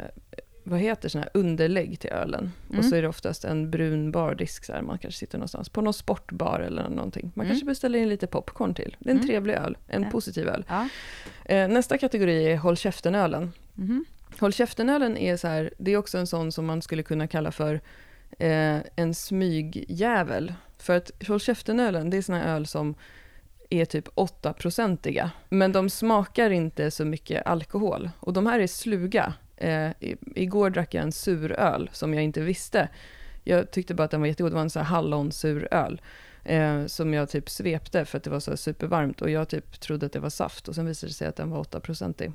[0.64, 2.52] vad heter sån här underlägg till ölen.
[2.70, 2.80] Mm.
[2.80, 5.82] Och så är det oftast en brun bardisk, så här, man kanske sitter någonstans på
[5.82, 7.32] någon sportbar eller någonting.
[7.36, 7.54] Man Mm.
[7.56, 8.96] kanske beställer in lite popcorn till.
[9.00, 9.28] Det är en Mm.
[9.28, 10.10] trevlig öl, en Ja.
[10.10, 10.66] positiv öl.
[10.68, 10.88] Ja.
[11.46, 13.52] Eh, nästa kategori är håll käften-ölen.
[13.74, 14.06] Mhm.
[14.40, 17.52] Håll käften-ölen är så här, det är också en sån som man skulle kunna kalla
[17.52, 17.82] för
[18.40, 20.54] eh, en smygjävel.
[20.78, 22.96] För att håll käften-ölen, det är såna öl som
[23.70, 25.32] är typ 8-procentiga.
[25.50, 28.10] Men de smakar inte så mycket alkohol.
[28.20, 29.34] Och de här är sluga.
[29.58, 29.92] Eh,
[30.36, 32.90] igår drack jag en suröl som jag inte visste.
[33.44, 34.52] Jag tyckte bara att den var jättegod.
[34.52, 36.02] Det var en sån här hallonsuröl.
[36.44, 39.22] Eh, som jag typ svepte för att det var så supervarmt.
[39.22, 40.68] Och jag typ trodde att det var saft.
[40.68, 42.32] Och sen visade det sig att den var 8-procentig.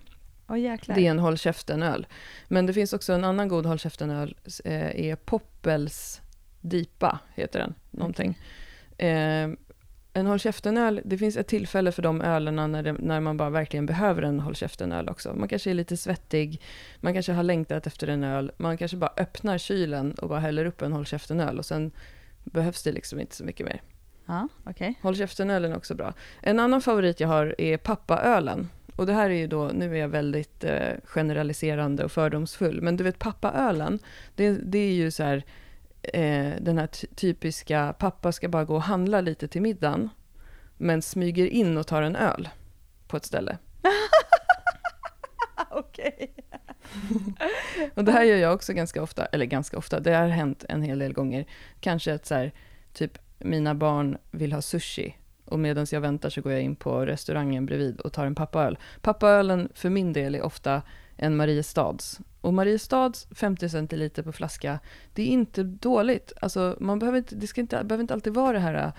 [0.48, 0.94] Åh jäklar.
[0.94, 2.06] Det är en håll käften-öl.
[2.48, 6.20] Men det finns också en annan god håll käften-öl, eh, är Poppels
[6.60, 8.38] Dipa, heter den, någonting.
[8.98, 9.48] Eh,
[10.18, 13.50] en håll käften-öl, det finns ett tillfälle för de ölerna när, det, när man bara
[13.50, 15.34] verkligen behöver en håll käften-öl också.
[15.34, 16.62] Man kanske är lite svettig,
[17.00, 20.64] man kanske har längtat efter en öl, man kanske bara öppnar kylen och bara häller
[20.64, 21.90] upp en håll käften-öl och sen
[22.44, 23.82] behövs det liksom inte så mycket mer.
[24.26, 24.94] Ja, okej.
[25.02, 26.14] Håll käften-ölen är också bra.
[26.42, 28.68] En annan favorit jag har är pappaölen.
[28.96, 32.96] Och det här är ju då, nu är jag väldigt eh, generaliserande och fördomsfull, men
[32.96, 33.98] du vet pappaölen,
[34.34, 35.44] det, det är ju så här,
[36.02, 40.10] eh, den här ty- typiska, pappa ska bara gå och handla lite till middagen,
[40.76, 42.48] men smyger in och tar en öl
[43.06, 43.58] på ett ställe.
[45.70, 46.34] Okej.
[47.94, 50.82] Och det här gör jag också ganska ofta, eller ganska ofta, det har hänt en
[50.82, 51.46] hel del gånger.
[51.80, 52.52] Kanske att så här,
[52.92, 57.06] typ mina barn vill ha sushi och medan jag väntar så går jag in på
[57.06, 58.78] restaurangen bredvid och tar en pappaöl.
[59.00, 60.82] Pappaölen för min del är ofta
[61.18, 62.20] en Mariestads.
[62.40, 64.78] Och Mariestads 50 centiliter på flaska,
[65.12, 66.32] det är inte dåligt.
[66.40, 68.92] Alltså man behöver inte, det ska inte, behöver inte alltid vara det här äh,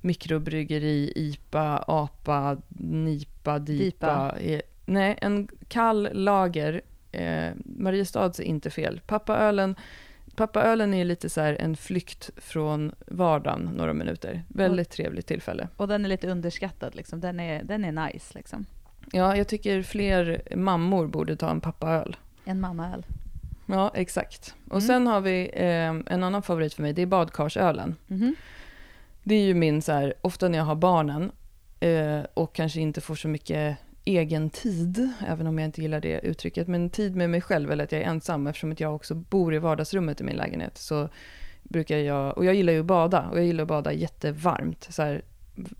[0.00, 4.36] mikrobryggeri, IPA, APA, NIPA, DIPA.
[4.38, 6.82] Eh, Nej, en kall lager
[7.16, 9.00] Eh, Mariestads är inte fel.
[9.06, 9.76] Pappaölen,
[10.36, 14.42] pappaölen är lite så här en flykt från vardagen några minuter.
[14.48, 15.68] Väldigt trevligt tillfälle.
[15.76, 17.20] Och den är lite underskattad liksom.
[17.20, 18.66] Den är, den är nice liksom.
[19.12, 22.16] Ja, jag tycker fler mammor borde ta en pappaöl.
[22.44, 23.06] En mammaöl.
[23.66, 24.54] Ja, exakt.
[24.66, 24.80] Och Mm.
[24.86, 27.94] sen har vi eh, en annan favorit för mig, det är badkarsölen.
[28.06, 28.34] Mhm.
[29.22, 31.32] Det är ju min så här, ofta när jag har barnen
[31.80, 36.20] eh, och kanske inte får så mycket egen tid, även om jag inte gillar det
[36.20, 39.14] uttrycket, men tid med mig själv eller att jag är ensam eftersom att jag också
[39.14, 41.08] bor i vardagsrummet i min lägenhet så
[41.62, 45.02] brukar jag, och jag gillar ju att bada och jag gillar att bada jättevarmt, så,
[45.02, 45.22] här,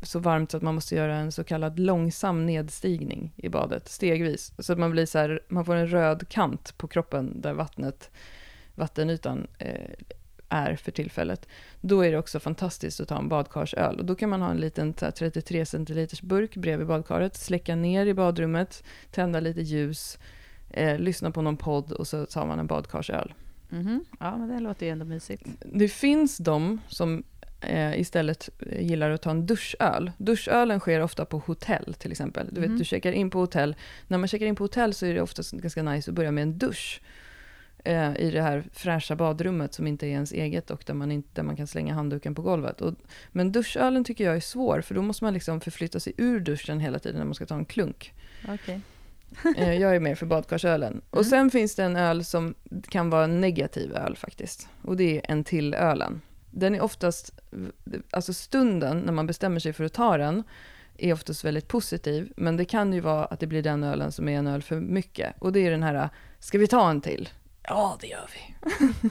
[0.02, 4.52] så varmt så att man måste göra en så kallad långsam nedstigning i badet, stegvis,
[4.58, 8.10] så att man blir så här, man får en röd kant på kroppen där vattnet,
[8.74, 9.90] vattenytan eh,
[10.48, 11.48] är för tillfället,
[11.80, 13.98] då är det också fantastiskt att ta en badkarsöl.
[13.98, 17.76] Och då kan man ha en liten så här, 33 centiliters burk bredvid badkaret, släcka
[17.76, 20.18] ner i badrummet, tända lite ljus,
[20.70, 23.34] eh, lyssna på någon podd och så tar man en badkarsöl.
[23.68, 24.04] Mhm.
[24.20, 25.42] Ja, men det låter ju ändå mysigt.
[25.72, 27.24] Det finns de som
[27.60, 30.12] eh, istället gillar att ta en duschöl.
[30.18, 32.48] Duschölen sker ofta på hotell till exempel.
[32.52, 32.78] Du vet, Mhm.
[32.78, 33.76] du checkar in på hotell.
[34.08, 36.42] När man checkar in på hotell så är det oftast ganska nice att börja med
[36.42, 37.00] en dusch.
[37.84, 41.28] Eh, I det här fräscha badrummet som inte är ens eget och där man, inte,
[41.32, 42.80] där man kan slänga handduken på golvet.
[42.80, 42.94] Och,
[43.32, 46.80] men duschölen tycker jag är svår för då måste man liksom förflytta sig ur duschen
[46.80, 48.12] hela tiden när man ska ta en klunk.
[48.48, 48.80] Okej.
[49.56, 51.00] Eh, jag är mer för badkarsölen.
[51.10, 51.30] Och Mm.
[51.30, 52.54] sen finns det en öl som
[52.88, 54.68] kan vara en negativ öl faktiskt.
[54.82, 56.20] Och det är en till ölen.
[56.58, 57.40] Den är oftast,
[58.10, 60.42] alltså stunden när man bestämmer sig för att ta den
[60.98, 62.32] är oftast väldigt positiv.
[62.36, 64.80] Men det kan ju vara att det blir den ölen som är en öl för
[64.80, 65.34] mycket.
[65.38, 67.28] Och det är den här, ska vi ta en till?
[67.62, 68.54] Ja, det gör vi.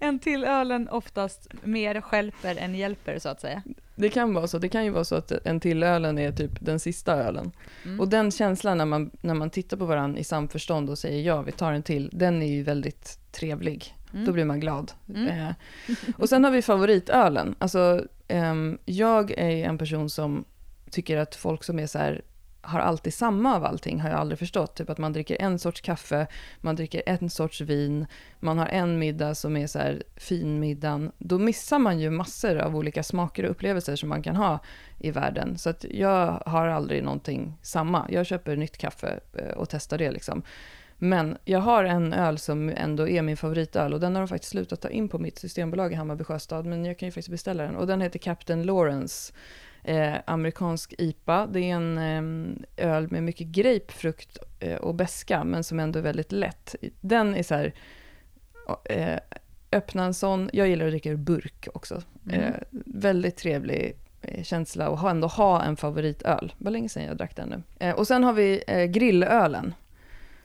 [0.00, 3.62] En till ölen oftast mer stjälper än hjälper så att säga.
[3.94, 4.58] Det kan vara så.
[4.58, 7.52] Det kan ju vara så att en till ölen är typ den sista ölen.
[7.84, 8.00] Mm.
[8.00, 11.42] Och den känslan när man, när man tittar på varandra i samförstånd och säger ja,
[11.42, 13.94] vi tar en till, den är ju väldigt trevlig.
[14.14, 14.26] Mm.
[14.26, 14.92] Då blir man glad.
[15.08, 15.28] Mm.
[15.28, 15.54] Eh,
[16.16, 17.54] och sen har vi favoritölen.
[17.58, 20.44] Alltså, ehm, jag är en person som
[20.90, 22.22] tycker att folk som är så här,
[22.64, 24.76] har alltid samma av allting, har jag aldrig förstått.
[24.76, 26.26] Typ att man dricker en sorts kaffe,
[26.60, 28.06] man dricker en sorts vin,
[28.40, 31.12] man har en middag som är så här finmiddagen.
[31.18, 34.58] Då missar man ju massor av olika smaker och upplevelser som man kan ha
[35.00, 35.58] i världen.
[35.58, 38.06] Så att jag har aldrig någonting samma.
[38.10, 40.42] Jag köper nytt kaffe eh, och testar det liksom.
[41.04, 44.50] Men jag har en öl som ändå är min favoritöl och den har de faktiskt
[44.50, 47.62] slutat ta in på mitt systembolag i Hammarby Sjöstad, men jag kan ju faktiskt beställa
[47.62, 47.76] den.
[47.76, 49.32] Och den heter Captain Lawrence,
[49.82, 51.46] eh, amerikansk IPA.
[51.46, 51.98] Det är en
[52.76, 56.74] eh, öl med mycket grapefrukt eh, och beska, men som ändå är väldigt lätt.
[57.00, 57.74] Den är så här,
[58.84, 59.18] eh,
[59.72, 62.02] öppna en sån, jag gillar att dricka ur burk också.
[62.30, 62.40] Mm.
[62.40, 62.54] Eh,
[62.86, 66.52] väldigt trevlig eh, känsla och ändå ha en favoritöl.
[66.58, 67.92] Det var länge sedan jag drack den nu.
[67.92, 69.74] Och sen har vi grillölen.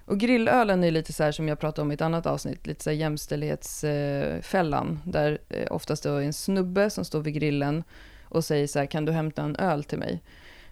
[0.09, 2.83] Och grillölen är lite så här som jag pratade om i ett annat avsnitt, lite
[2.83, 7.83] så här jämställdhetsfällan, där eh, oftast då är en snubbe som står vid grillen
[8.23, 10.23] och säger så här, kan du hämta en öl till mig?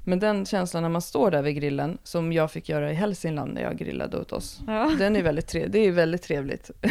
[0.03, 3.53] Men den känslan när man står där vid grillen, som jag fick göra i Hälsingland
[3.53, 4.91] när jag grillade åt oss, ja.
[4.99, 6.71] den är väldigt, trev det är väldigt trevligt.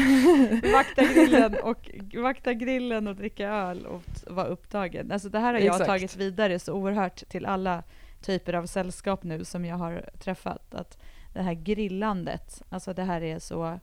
[0.72, 5.12] vakta, grillen och, vakta grillen och dricka öl och vara upptagen.
[5.12, 5.86] Alltså det här har jag Exakt.
[5.86, 7.82] tagit vidare så oerhört till alla
[8.22, 10.74] typer av sällskap nu som jag har träffat.
[10.74, 10.98] Att
[11.36, 13.78] det här grillandet, alltså det här är så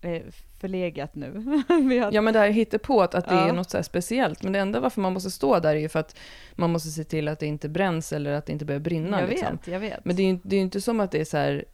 [0.00, 0.22] eh,
[0.60, 1.62] förlegat nu.
[2.12, 3.48] ja men det här hittar på att, att det ja.
[3.48, 4.42] är något så speciellt.
[4.42, 6.18] Men det enda varför man måste stå där är ju för att
[6.52, 9.20] man måste se till att det inte bränns eller att det inte börjar brinna.
[9.20, 9.56] Jag liksom.
[9.56, 10.04] vet, jag vet.
[10.04, 11.64] Men det är ju det är inte som att det är så här,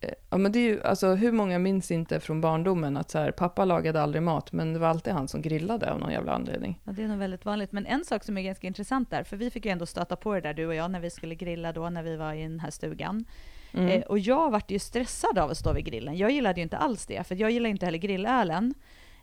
[0.00, 3.18] eh, Ja men det är ju, alltså hur många minns inte från barndomen att så
[3.18, 6.32] här, pappa lagade aldrig mat, men det var alltid han som grillade av någon jävla
[6.32, 6.80] anledning.
[6.84, 7.72] Ja det är nog väldigt vanligt.
[7.72, 10.34] Men en sak som är ganska intressant där, för vi fick ju ändå stöta på
[10.34, 12.60] det där du och jag när vi skulle grilla då, när vi var i den
[12.60, 13.24] här stugan.
[13.72, 13.88] Mm.
[13.88, 16.16] Eh, och jag vart ju stressad av att stå vid grillen.
[16.16, 18.74] Jag gillade ju inte alls det, för jag gillar inte heller grillölen.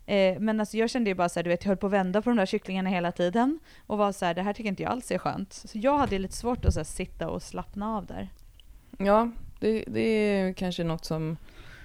[0.06, 1.92] Eh, men alltså jag kände ju bara så här, du vet, jag höll på att
[1.92, 4.82] vända på de där kycklingarna hela tiden och var så här, det här tycker inte
[4.82, 5.52] jag alls är skönt.
[5.52, 8.28] Så jag hade lite svårt att så här, sitta och slappna av där.
[8.98, 9.30] Ja,
[9.60, 11.36] det, det är kanske något som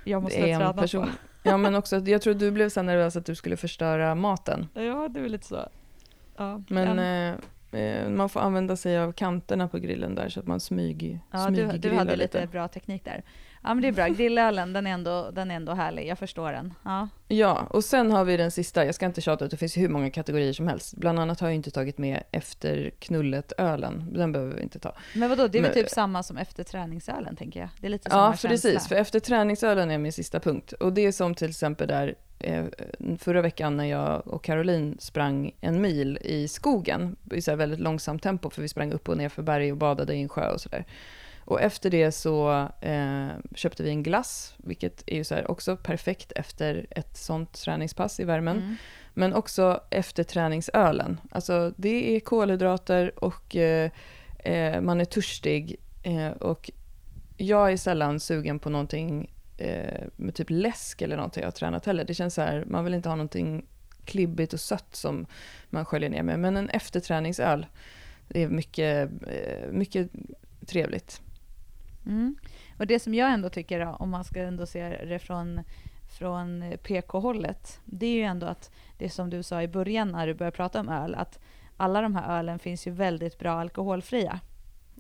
[0.04, 1.06] jag måste är en person.
[1.06, 1.12] På.
[1.43, 4.67] Ja, men också, jag tror du blev så nervös att du skulle förstöra maten.
[4.74, 5.69] Ja, det är lite så.
[6.38, 7.36] Ja, men, eh, Eh,
[8.10, 11.67] man får använda sig av kanterna på grillen där så att man smyg, ja, du,
[11.77, 13.23] du hade lite bra teknik där.
[13.63, 16.52] Ja men det är bra, grillölen den är ändå, den är ändå härlig, jag förstår
[16.52, 16.74] den.
[16.84, 17.08] Ja.
[17.28, 20.10] ja, och sen har vi den sista, jag ska inte tjata det finns hur många
[20.10, 20.95] kategorier som helst.
[20.97, 24.95] Bland annat har jag inte tagit med efter knullet-ölen, den behöver vi inte ta.
[25.15, 27.69] Men vadå, det är väl typ samma som efter träningsölen tänker jag?
[27.80, 30.71] Det är lite samma Ja, precis, för efter träningsölen är min sista punkt.
[30.71, 32.65] Och det är som till exempel där Eh,
[33.17, 38.24] förra veckan när jag och Caroline sprang en mil i skogen i så väldigt långsamt
[38.24, 40.62] tempo för vi sprang upp och ner för berg och badade i en sjö och
[40.62, 40.86] sådär.
[41.45, 46.32] Och efter det så eh, köpte vi en glass, vilket är ju så också perfekt
[46.32, 48.58] efter ett sånt träningspass i värmen.
[48.58, 48.75] Mm.
[49.13, 51.19] Men också efter träningsölen.
[51.32, 53.91] Alltså det är kolhydrater och eh,
[54.39, 55.75] eh man är törstig.
[56.04, 56.71] Eh, och
[57.38, 61.86] jag är sällan sugen på någonting eh, med typ läsk eller någonting jag har tränat
[61.86, 62.04] heller.
[62.04, 63.65] Det känns så här, man vill inte ha någonting
[64.06, 65.25] klibbigt och sött som
[65.69, 66.39] man sköljer ner med.
[66.39, 67.65] Men en efterträningsöl,
[68.27, 70.10] det är mycket, eh, mycket
[70.67, 71.21] trevligt.
[72.05, 72.35] Mm.
[72.77, 75.61] Och det som jag ändå tycker, om man ska ändå se det från,
[76.17, 80.33] från PK-hållet, det är ju ändå att det som du sa i början när du
[80.33, 81.39] började prata om öl, att
[81.77, 84.39] alla de här ölen finns ju väldigt bra alkoholfria.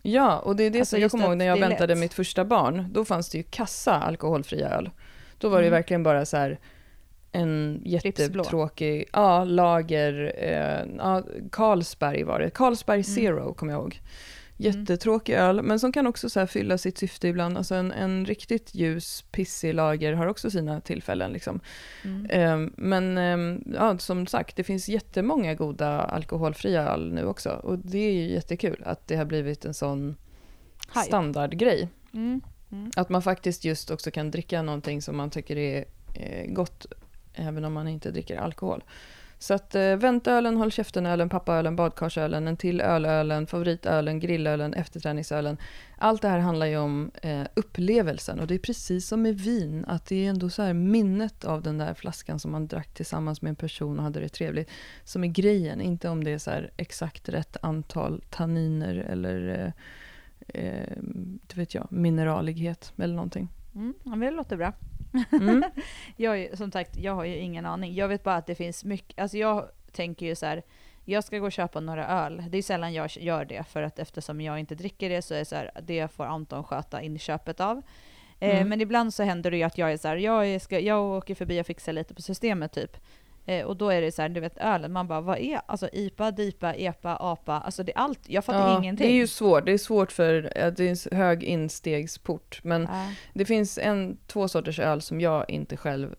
[0.01, 1.99] Ja, och det är det alltså som jag kommer ihåg när jag väntade lätt.
[1.99, 2.87] mitt första barn.
[2.91, 4.89] Då fanns det ju kassa alkoholfria öl.
[5.37, 5.77] Då var det mm.
[5.77, 6.59] verkligen bara så här
[7.31, 12.49] en jättetråkig, ja, lager, eh, ja, Carlsberg var det.
[12.49, 13.03] Carlsberg mm.
[13.03, 13.53] Zero mm.
[13.53, 14.01] kommer jag ihåg.
[14.65, 14.79] Mm.
[14.79, 17.57] Jättetråkig öl, men som kan också så fylla sitt syfte ibland.
[17.57, 21.33] Alltså en, en riktigt ljus, pissig lager har också sina tillfällen.
[21.33, 21.59] Liksom.
[22.03, 22.53] Mm.
[22.53, 27.49] Um, men um, ja, som sagt, det finns jättemånga goda alkoholfria öl nu också.
[27.49, 30.15] Och det är ju jättekul att det har blivit en sån
[30.93, 31.05] Hype.
[31.05, 31.89] standardgrej.
[32.13, 32.41] Mm.
[32.71, 32.91] Mm.
[32.95, 36.85] Att man faktiskt just också kan dricka någonting som man tycker är eh, gott,
[37.33, 38.83] även om man inte dricker alkohol.
[39.41, 45.57] Så att eh, väntölen, håll käften-ölen, pappaölen, badkarsölen, en till ölölen, favoritölen, grillölen, efterträningsölen.
[45.97, 49.85] Allt det här handlar ju om eh, upplevelsen och det är precis som med vin,
[49.87, 53.41] att det är ändå så här minnet av den där flaskan som man drack tillsammans
[53.41, 54.69] med en person och hade det trevligt,
[55.03, 59.73] som är grejen, inte om det är så exakt rätt antal tanniner eller
[60.47, 60.97] eh, eh,
[61.55, 63.47] vet jag, mineralighet eller någonting.
[63.75, 64.73] Mm, det låter bra.
[65.31, 65.63] Mm.
[66.17, 67.95] jag, som sagt, jag har ju ingen aning.
[67.95, 70.63] Jag vet bara att det finns mycket, alltså jag tänker ju så här,
[71.05, 72.43] jag ska gå och köpa några öl.
[72.49, 75.39] Det är sällan jag gör det, för att eftersom jag inte dricker det så är
[75.39, 77.81] det så här, det får Anton sköta inköpet av.
[78.39, 78.69] Eh, mm.
[78.69, 81.35] men ibland så händer det ju att jag är så här, jag, ska, jag åker
[81.35, 82.97] förbi och fixar lite på systemet typ.
[83.45, 85.89] Eh, och då är det så här, du vet ölen, man bara vad är, alltså
[85.93, 89.07] IPA, DIPA, EPA, APA, alltså det är allt, jag fattar ja, ingenting.
[89.07, 90.41] Det är ju svårt, det är svårt för,
[90.75, 93.09] det är en hög instegsport, men äh.
[93.33, 96.15] det finns en, två sorters öl som jag inte själv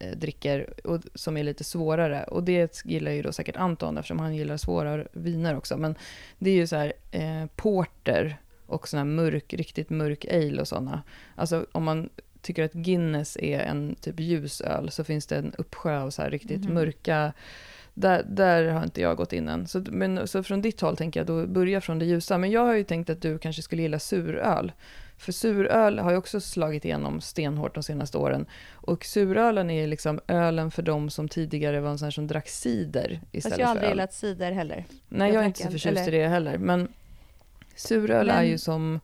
[0.00, 2.24] eh, dricker och som är lite svårare.
[2.24, 5.76] Och det gillar ju då säkert Anton eftersom han gillar svåra viner också.
[5.76, 5.94] Men
[6.38, 10.68] det är ju så här eh, porter och sån här mörk, riktigt mörk ale och
[10.68, 11.02] sådana.
[11.34, 12.10] Alltså om man
[12.42, 16.30] tycker att Guinness är en typ ljusöl så finns det en uppsjö av så här
[16.30, 16.74] riktigt Mhm.
[16.74, 17.32] mörka
[17.94, 19.66] där, där har inte jag gått in än.
[19.66, 22.38] Så, men, så från ditt håll tänker jag då börja från det ljusa.
[22.38, 24.72] Men jag har ju tänkt att du kanske skulle gilla suröl.
[25.16, 28.46] För suröl har ju också slagit igenom stenhårt de senaste åren.
[28.72, 32.48] Och surölen är liksom ölen för de som tidigare var en sån här som drack
[32.48, 33.96] cider istället Fast jag har aldrig för öl.
[33.98, 34.84] gillat cider heller.
[35.08, 36.58] Nej, jag jag är inte så öl, förtjust i eller- det heller.
[36.58, 36.88] Men
[37.76, 39.00] suröl är Men- ju som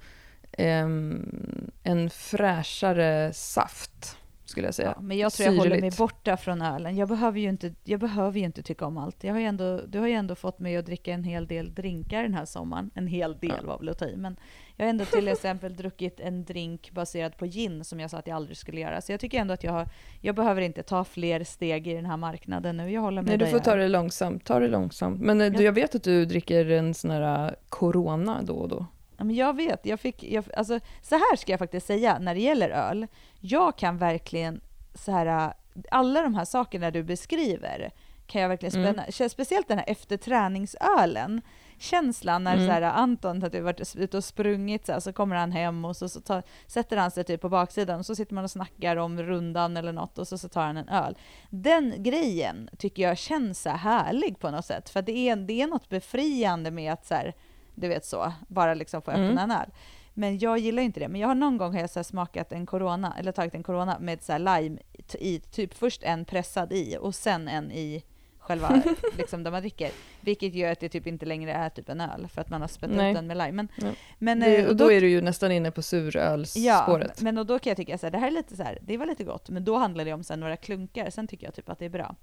[1.83, 4.93] en fräschare saft, skulle jag säga.
[4.97, 6.97] Ja, men jag tror jag håller mig borta från ölen.
[6.97, 9.25] Jag behöver, ju inte, jag behöver ju inte tycka om allt.
[9.25, 12.23] Jag har ändå, du har ju ändå fått mig att dricka en hel del drinkar
[12.23, 12.91] den här sommaren.
[12.95, 13.67] En hel del Ja.
[13.67, 14.17] var väl att ta i.
[14.17, 14.37] Men
[14.77, 18.27] jag har ändå till exempel druckit en drink baserad på gin som jag sa att
[18.27, 19.01] jag aldrig skulle göra.
[19.01, 19.87] Så jag tycker ändå att jag, har,
[20.21, 22.91] jag behöver inte ta fler steg i den här marknaden nu.
[22.91, 24.45] Jag håller med Nej, du får ta det långsamt.
[24.45, 25.21] Ta det långsamt.
[25.21, 25.63] Men eh, Ja.
[25.63, 28.87] jag vet att du dricker en sån här eh, Corona då och då.
[29.19, 32.41] Men jag vet, jag fick, jag, alltså, så här ska jag faktiskt säga när det
[32.41, 33.07] gäller öl.
[33.41, 34.61] Jag kan verkligen,
[34.95, 35.53] så här,
[35.91, 37.91] alla de här sakerna du beskriver,
[38.27, 38.87] kan jag verkligen Mm.
[38.87, 39.29] spänna, mm.
[39.31, 41.41] speciellt den här efter träningsölen.
[41.81, 42.67] Känslan när Mm.
[42.67, 45.85] så här, Anton har typ varit ute och sprungit, så, här, så kommer han hem
[45.85, 48.51] och så, så tar, sätter han sig typ på baksidan och så sitter man och
[48.51, 51.17] snackar om rundan eller något och så, så tar han en öl.
[51.51, 55.63] Den grejen tycker jag känns så här härlig på något sätt, för det är, det
[55.63, 57.35] är något befriande med att så här,
[57.81, 59.39] du vet så, bara liksom få öppna Mm.
[59.39, 59.71] en öl.
[60.15, 61.09] Men jag gillar inte det.
[61.09, 63.99] Men jag har någon gång har jag så smakat en corona, eller tagit en corona
[64.01, 64.79] med så här lime
[65.19, 68.05] i, typ först en pressad i och sen en i
[68.39, 68.83] själva
[69.19, 69.91] liksom där man dricker.
[70.21, 72.69] Vilket gör att det typ inte längre är typ en öl för att man har
[72.69, 73.11] spett Nej.
[73.11, 73.53] upp den med lime.
[73.53, 73.87] Men, Ja.
[74.19, 77.13] men, Det, eh, och då är du ju nästan inne på surölsspåret.
[77.17, 78.79] Ja, men och då kan jag tycka så här, det här är lite så här,
[78.83, 81.55] det var lite gott, men då handlar det om sen några klunkar, sen tycker jag
[81.55, 82.15] typ att det är bra.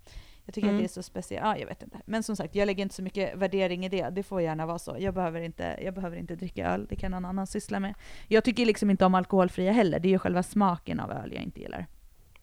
[0.45, 0.75] Jag tycker Mm.
[0.75, 1.97] att det är så speciellt, ja jag vet inte.
[2.05, 4.79] Men som sagt, jag lägger inte så mycket värdering i det, det får gärna vara
[4.79, 4.95] så.
[4.99, 7.93] Jag behöver inte, jag behöver inte dricka öl, det kan någon annan syssla med.
[8.27, 11.43] Jag tycker liksom inte om alkoholfria heller, det är ju själva smaken av öl jag
[11.43, 11.85] inte gillar.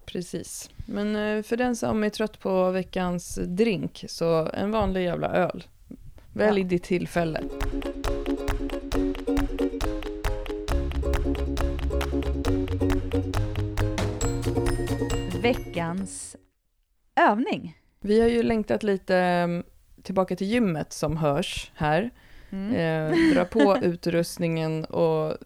[0.06, 0.70] Precis.
[0.88, 5.64] Men eh, för den som är trött på veckans drink, så en vanlig jävla öl.
[6.32, 6.66] Välj Ja.
[6.68, 7.40] ditt tillfälle.
[15.42, 16.36] Veckans
[17.16, 17.76] övning.
[18.02, 19.48] Vi har ju längtat lite eh,
[20.02, 22.10] tillbaka till gymmet som hörs här.
[22.50, 22.74] Mm.
[22.74, 25.36] Eh, dra på utrustningen och, eh,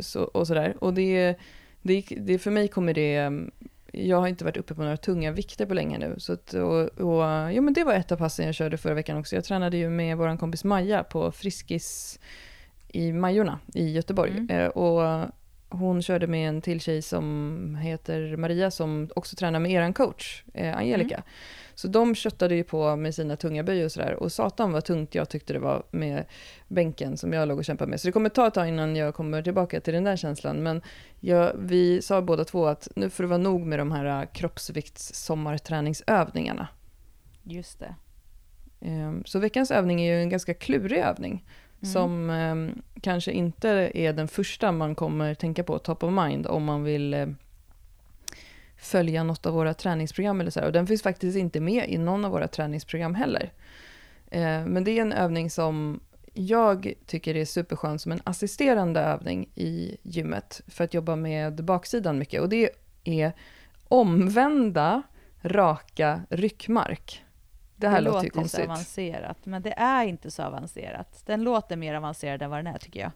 [0.00, 0.76] så, och sådär.
[0.80, 1.34] Och det,
[1.82, 3.16] det, det, för mig kommer det...
[3.16, 3.30] eh,
[3.92, 6.14] Jag har inte varit uppe på några tunga vikter på länge nu.
[6.18, 9.18] Så att, och, och, jo, men det var ett av passen jag körde förra veckan
[9.18, 9.34] också.
[9.34, 12.18] Jag tränade ju med vår kompis Maja på Friskis
[12.88, 14.30] i Majorna i Göteborg.
[14.30, 14.50] Mm.
[14.50, 15.28] Eh, och
[15.68, 20.44] hon körde med en till tjej som heter Maria som också tränar med eran coach,
[20.54, 21.22] eh, Angelica.
[21.74, 24.14] Så de köttade ju på med sina tunga böj och sådär.
[24.14, 26.24] Och satan vad tungt jag tyckte det var med
[26.68, 28.00] bänken som jag låg och kämpade med.
[28.00, 30.62] Så det kommer ta ett tag innan jag kommer tillbaka till den där känslan.
[30.62, 30.82] Men
[31.20, 35.14] jag, vi sa båda två att nu får det vara nog med de här kroppsvikts
[35.14, 36.68] sommarträningsövningarna.
[37.42, 37.94] Just det.
[38.80, 41.44] Ehm, Så veckans övning är ju en ganska klurig övning.
[41.82, 41.92] Mm.
[41.92, 46.64] Som ehm, kanske inte är den första man kommer tänka på top of mind om
[46.64, 47.26] man vill eh,
[48.82, 50.66] följa något av våra träningsprogram eller så här.
[50.66, 53.52] Och den finns faktiskt inte med i någon av våra träningsprogram heller.
[54.30, 56.00] Eh, Men det är en övning som
[56.34, 62.18] jag tycker är superskön som en assisterande övning i gymmet för att jobba med baksidan
[62.18, 62.40] mycket.
[62.40, 62.70] Och det
[63.04, 63.32] är
[63.88, 65.02] omvända
[65.42, 67.24] raka ryckmark.
[67.76, 68.64] Det här låter ju så konstigt.
[68.64, 71.22] avancerat, men det är inte så avancerat.
[71.26, 73.10] Den låter mer avancerad än vad den är tycker jag.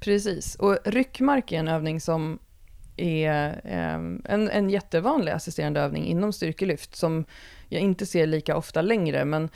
[0.00, 2.38] Precis, och ryckmark är en övning som
[2.98, 7.24] är ehm, en, en jättevanlig assisterande övning inom styrkelyft som
[7.68, 9.48] jag inte ser lika ofta längre, men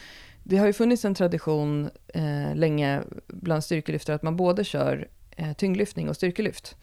[0.43, 5.53] det har ju funnits en tradition eh, länge bland styrkelyftare att man både kör eh,
[5.53, 6.77] tyngdlyftning och styrkelyft.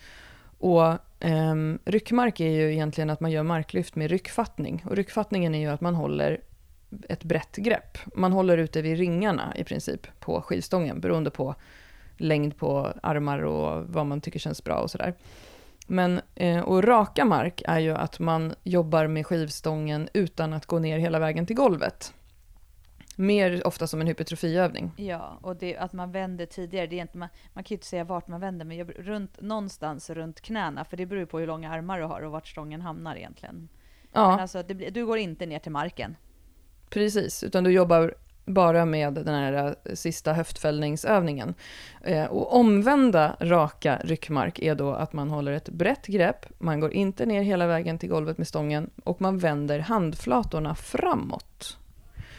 [0.60, 0.88] Och
[1.20, 4.84] eh, ryckmark är ju egentligen att man gör marklyft med ryckfattning.
[4.86, 6.42] Och ryckfattningen är ju att man håller
[7.10, 7.98] ett brett grepp.
[8.16, 11.56] Man håller ute vid ringarna i princip på skivstången beroende på
[12.18, 15.14] längd på armar och vad man tycker känns bra och sådär.
[15.92, 20.80] Men, eh, och raka mark är ju att man jobbar med skivstången utan att gå
[20.80, 22.14] ner hela vägen till golvet.
[23.16, 24.92] Mer ofta som en hypertrofiövning.
[24.98, 27.88] Ja, och det, att man vänder tidigare, det är inte, man, man kan ju inte
[27.88, 31.40] säga vart man vänder, men jag, runt, någonstans runt knäna, för det beror ju på
[31.40, 33.56] hur långa armar du har och vart stången hamnar egentligen.
[34.14, 36.16] Men Ja, alltså, det du går inte ner till marken.
[36.90, 37.44] precis.
[37.44, 38.16] Utan du jobbar
[38.50, 41.54] bara med den här eh, sista höftfällningsövningen.
[42.04, 46.94] Eh, och omvända raka ryckmark är då att man håller ett brett grepp, man går
[46.94, 51.78] inte ner hela vägen till golvet med stången och man vänder handflatorna framåt.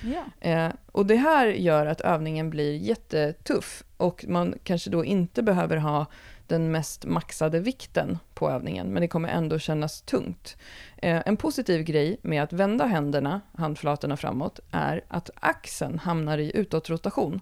[0.02, 0.48] Ja.
[0.50, 5.76] Eh, och det här gör att övningen blir jättetuff och man kanske då inte behöver
[5.76, 6.06] ha
[6.46, 10.56] den mest maxade vikten på övningen, men det kommer ändå kännas tungt.
[10.96, 16.56] Eh, en positiv grej med att vända händerna, handflatorna framåt, är att axeln hamnar i
[16.56, 17.40] utåtrotation.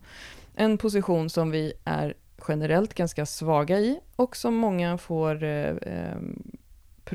[0.54, 2.14] En position som vi är
[2.48, 6.42] generellt ganska svaga i och som många får eh, ehm,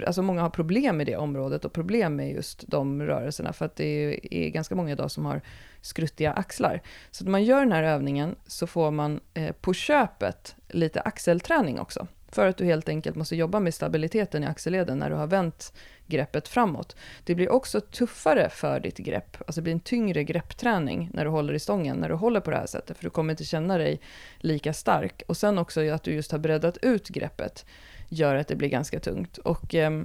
[0.07, 3.75] alltså många har problem med det området och problem med just de rörelserna för att
[3.75, 5.41] det är ganska många idag som har
[5.83, 6.81] skruttiga axlar.
[7.11, 11.79] Så när man gör den här övningen så får man eh, på köpet lite axelträning
[11.79, 12.07] också.
[12.27, 15.73] För att du helt enkelt måste jobba med stabiliteten i axelleden när du har vänt
[16.07, 16.95] greppet framåt.
[17.23, 21.31] Det blir också tuffare för ditt grepp, alltså det blir en tyngre greppträning när du
[21.31, 23.77] håller i stången, när du håller på det här sättet, för du kommer inte känna
[23.77, 24.01] dig
[24.37, 25.23] lika stark.
[25.27, 27.65] Och sen också att du just har breddat ut greppet
[28.09, 29.37] gör att det blir ganska tungt.
[29.37, 30.03] Och eh,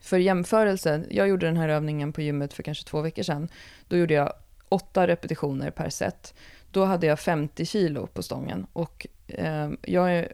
[0.00, 3.48] för jämförelse, jag gjorde den här övningen på gymmet för kanske två veckor sedan.
[3.88, 4.32] Då gjorde jag
[4.72, 6.34] åtta repetitioner per set.
[6.70, 10.24] Då hade jag 50 kilo på stången och eh, jag eh,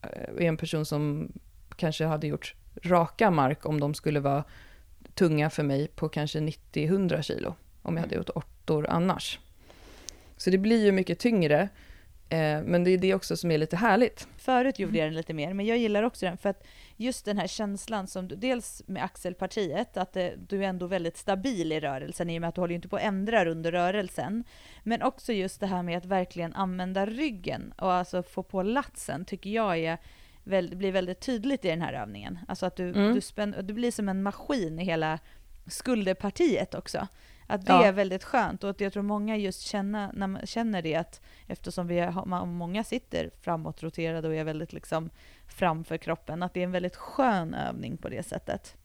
[0.00, 1.32] är, en person som
[1.76, 4.44] kanske hade gjort raka mark om de skulle vara
[5.14, 9.38] tunga för mig på kanske 90-100 kilo om jag hade gjort åttor annars.
[10.36, 11.68] Så det blir ju mycket tyngre
[12.28, 14.28] Eh, men det är det också som är lite härligt.
[14.36, 16.64] Förut gjorde jag den lite mer, men jag gillar också den för att
[16.96, 21.16] just den här känslan som du, dels med axelpartiet, att det, du är ändå väldigt
[21.16, 24.44] stabil i rörelsen i och med att du håller inte på att ändra under rörelsen.
[24.82, 29.24] Men också just det här med att verkligen använda ryggen och alltså få på latsen
[29.24, 29.98] tycker jag är
[30.44, 32.38] väl, blir väldigt tydligt i den här övningen.
[32.48, 33.14] Alltså att du, mm.
[33.14, 35.18] du, spänn, du blir som en maskin i hela
[35.66, 37.08] skulderpartiet också.
[37.46, 37.84] Att det ja.
[37.84, 41.20] är väldigt skönt och att jag tror många just känner, när man känner det att
[41.46, 45.10] eftersom vi har, många sitter framåtroterade och är väldigt liksom
[45.48, 48.76] framför kroppen, att det är en väldigt skön övning på det sättet.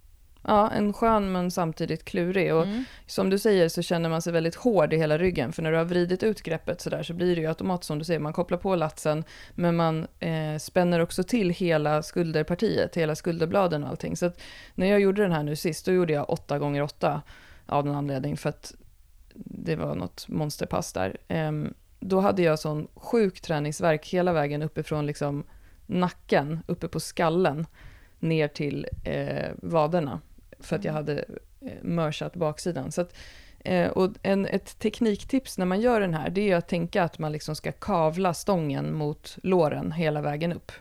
[0.42, 2.56] Ja, en skön men samtidigt klurig.
[2.56, 2.84] Och mm.
[3.06, 5.78] som du säger så känner man sig väldigt hård i hela ryggen, för när du
[5.78, 8.58] har vridit ut greppet sådär så blir det ju automatiskt som du säger, man kopplar
[8.58, 9.24] på latsen,
[9.56, 14.18] men man eh, spänner också till hela skulderpartiet, hela skulderbladen och allting.
[14.18, 14.42] Så att
[14.76, 17.22] när jag gjorde den här nu sist, då gjorde jag 8 gånger 8
[17.70, 18.74] av någon anledning, för att
[19.36, 21.18] det var något monsterpass där.
[21.28, 25.44] Um, då hade jag sån sjuk träningsverk hela vägen uppifrån liksom
[25.86, 27.66] nacken, uppe på skallen,
[28.20, 30.22] ner till eh, vaderna,
[30.60, 31.04] för att jag mm.
[31.04, 31.26] hade
[31.62, 32.92] eh, mörsat baksidan.
[32.92, 33.16] Så att,
[33.60, 37.20] eh, och en, ett tekniktips när man gör den här, det är att tänka att
[37.20, 40.72] man liksom ska kavla stången mot låren hela vägen upp.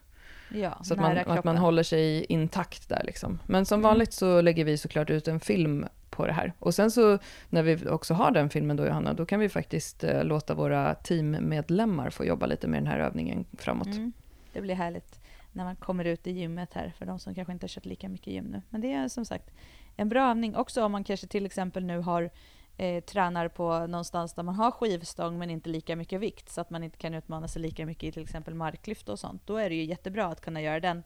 [0.50, 3.02] Ja, så att man, att man håller sig intakt där.
[3.04, 3.38] Liksom.
[3.46, 3.88] Men som mm.
[3.90, 5.86] vanligt så lägger vi såklart ut en film
[6.18, 6.52] på det här.
[6.58, 10.04] Och sen så när vi också har den filmen då Johanna, då kan vi faktiskt
[10.04, 13.86] eh, låta våra teammedlemmar få jobba lite med den här övningen framåt.
[13.86, 14.12] Mm,
[14.52, 15.20] det blir härligt
[15.52, 18.08] när man kommer ut i gymmet här, för de som kanske inte har kört lika
[18.08, 18.62] mycket gym nu.
[18.70, 19.50] Men det är som sagt
[19.96, 22.30] en bra övning också om man kanske till exempel nu har
[22.76, 26.70] eh, tränar på någonstans där man har skivstång men inte lika mycket vikt så att
[26.70, 29.42] man inte kan utmana sig lika mycket i till exempel marklyft och sånt.
[29.46, 31.02] Då är det ju jättebra att kunna göra den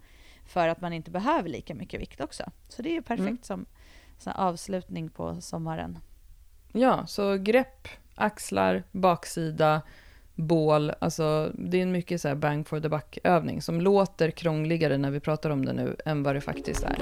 [0.46, 2.44] för att man inte behöver lika mycket vikt också.
[2.68, 3.42] Så det är ju perfekt mm.
[3.42, 3.66] som
[4.22, 5.98] så avslutning på sommaren.
[6.72, 9.82] Ja, så grepp, axlar, baksida,
[10.34, 10.92] bål.
[10.98, 15.20] Alltså, det är en mycket så bang for the buck-övning som låter krångligare när vi
[15.20, 16.96] pratar om det nu än vad det faktiskt är.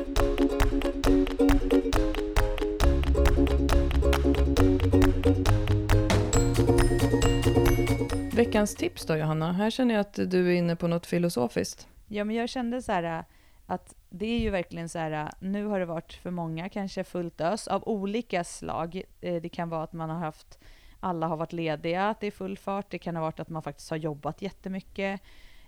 [8.37, 9.53] Veckans tips då, Johanna?
[9.53, 11.89] Här känner jag att du är inne på något filosofiskt.
[12.09, 13.25] Ja, men jag kände så här
[13.67, 17.41] att det är ju verkligen så här, nu har det varit för många kanske fullt
[17.41, 19.03] ös av olika slag.
[19.21, 20.59] Eh, det kan vara att man har haft,
[21.01, 22.91] alla har varit lediga, att det är full fart.
[22.91, 25.21] Det kan ha varit att man faktiskt har jobbat jättemycket.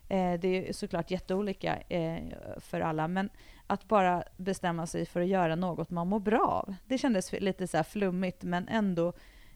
[0.09, 2.23] Eh, det är såklart jätteolika eh,
[2.57, 3.31] för alla, men
[3.67, 6.75] att bara bestämma sig för att göra något man mår bra av.
[6.87, 9.13] Det kändes lite så flummigt, men ändå,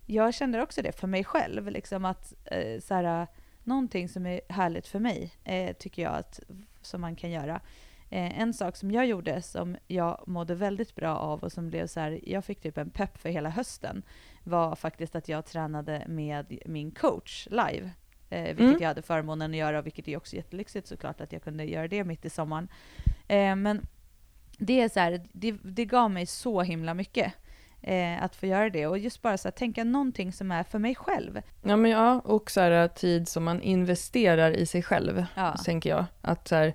[0.07, 2.35] jag kände också det för mig själv, liksom att
[2.81, 3.27] så här,
[3.65, 5.33] någonting som är härligt för mig,
[5.79, 6.41] tycker jag att,
[6.83, 7.61] som man kan göra.
[8.11, 11.87] Eh, en sak som jag gjorde som jag mådde väldigt bra av och som blev
[11.87, 14.03] så här, jag fick typ en pepp för hela hösten,
[14.45, 17.91] var faktiskt att jag tränade med min coach live.
[18.31, 18.77] Eh, vilket mm.
[18.81, 22.05] jag hade förmånen att göra, vilket är också jättelyxigt såklart att jag kunde göra det
[22.05, 22.69] mitt i sommaren.
[23.29, 23.87] Eh, men
[24.59, 27.33] det är så här, det, det gav mig så himla mycket.
[27.83, 30.79] Eh, att få göra det och just bara så här, tänka någonting som är för
[30.79, 31.41] mig själv.
[31.63, 35.57] Ja, men ja, och så här, tid som man investerar i sig själv, ja.
[35.65, 36.05] tänker jag.
[36.21, 36.75] Att så här,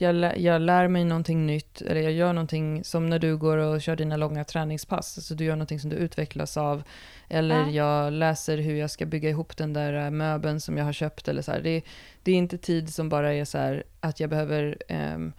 [0.00, 3.82] jag, jag lär mig någonting nytt, eller jag gör någonting som när du går och
[3.82, 6.82] kör dina långa träningspass, alltså du gör någonting som du utvecklas av,
[7.28, 7.70] eller ja.
[7.70, 11.28] jag läser hur jag ska bygga ihop den där äh, möbeln som jag har köpt,
[11.28, 11.60] eller så här.
[11.60, 11.82] Det,
[12.22, 15.32] det är inte tid som bara är så här att jag behöver um,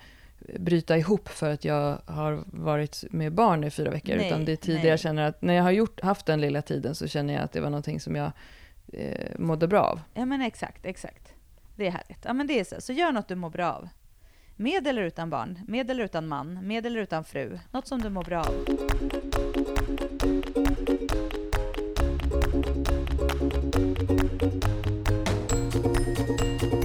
[0.59, 4.51] bryta ihop för att jag har varit med barn i fyra veckor, nej, utan det
[4.51, 7.33] är tid jag känner att när jag har gjort, haft den lilla tiden så känner
[7.33, 8.31] jag att det var någonting som jag
[8.93, 9.99] eh, mådde bra av.
[10.13, 11.33] Ja men exakt, exakt.
[11.75, 12.25] Det är härligt.
[12.25, 12.81] Ja men det är så.
[12.81, 13.89] Så gör något du mår bra av.
[14.59, 17.59] Med eller utan barn, med eller utan man, med eller utan fru.
[17.71, 18.53] Något som du mår bra av.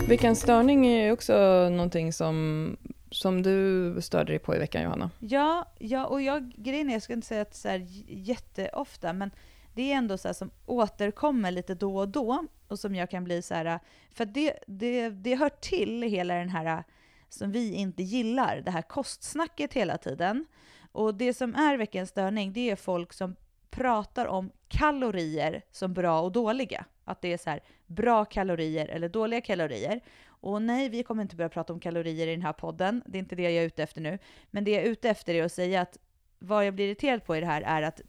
[0.09, 1.33] Veckans störning är också
[1.69, 2.77] någonting som,
[3.11, 5.11] som du störde dig på i veckan, Johanna.
[5.19, 9.31] Ja, ja och jag, grejen är, jag ska inte säga att så här jätteofta, men
[9.75, 13.43] det är ändå så som återkommer lite då och då och som jag kan bli
[13.43, 13.79] så här,
[14.15, 16.85] för det, det, det hör till hela den här
[17.33, 20.47] som vi inte gillar, det här kostsnacket hela tiden.
[20.93, 23.37] Och det som är veckans störning, det är folk som
[23.71, 26.85] pratar om kalorier som bra och dåliga.
[27.05, 30.01] Att det är så här, bra kalorier eller dåliga kalorier.
[30.27, 33.03] Och nej, vi kommer inte börja prata om kalorier i den här podden.
[33.07, 34.19] Det är inte det jag är ute efter nu.
[34.51, 35.99] Men det jag är ute efter är att säga att
[36.39, 38.01] vad jag blir irriterad på i det här är att,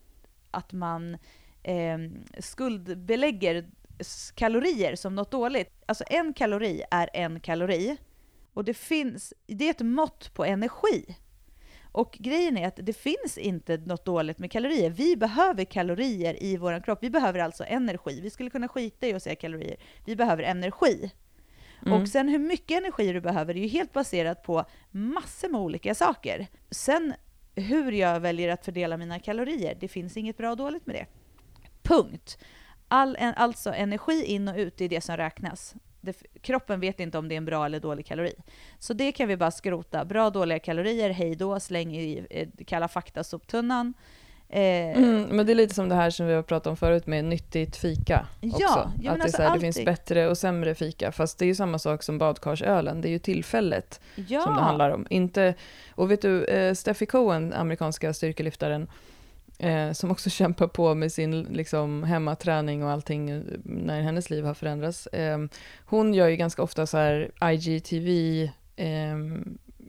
[0.52, 1.18] att man
[1.64, 1.98] eh,
[2.40, 3.66] skuldbelägger
[4.36, 5.84] kalorier som något dåligt.
[5.86, 7.98] Alltså en kalori är en kalori.
[8.54, 11.16] Och det finns, det är ett mått på energi.
[11.92, 14.90] Och grejen är att det finns inte något dåligt med kalorier.
[14.90, 17.00] Vi behöver kalorier i vår kropp.
[17.02, 18.22] Vi behöver alltså energi.
[18.22, 19.76] Vi skulle kunna skita i att säga kalorier.
[20.06, 21.12] Vi behöver energi.
[21.86, 22.02] Mm.
[22.02, 25.96] Och sen hur mycket energi du behöver är ju helt baserat på massor med olika
[25.96, 26.48] saker.
[26.72, 27.14] Sen
[27.56, 31.06] hur jag väljer att fördela mina kalorier, det finns inget bra och dåligt med det.
[31.82, 32.38] Punkt.
[32.88, 35.76] All, alltså energi in och ut, det är det som räknas.
[36.04, 38.34] Det, kroppen vet inte om det är en bra eller dålig kalori.
[38.80, 40.06] Så det kan vi bara skrota.
[40.06, 43.94] Bra dåliga kalorier, hej då, släng i eh, kalla fakta-soptunnan.
[44.50, 47.08] Eh, mm, men det är lite som det här som vi har pratat om förut
[47.08, 48.28] med nyttigt fika.
[48.42, 48.92] Också.
[49.02, 51.12] Ja, att det, alltså här, det finns bättre och sämre fika.
[51.12, 53.02] Fast det är ju samma sak som badkarsölen.
[53.02, 54.42] Det är ju tillfället ja.
[54.42, 55.08] som det handlar om.
[55.10, 55.54] Inte,
[55.96, 58.88] och vet du, eh, Steffi Cohen, amerikanska styrkelyftaren,
[59.58, 64.46] eh, som också kämpar på med sin liksom, hemmaträning och allting eh, när hennes liv
[64.46, 65.08] har förändrats.
[65.08, 65.38] Eh,
[65.86, 68.44] hon gör ju ganska ofta så här IGTV
[68.76, 69.18] eh,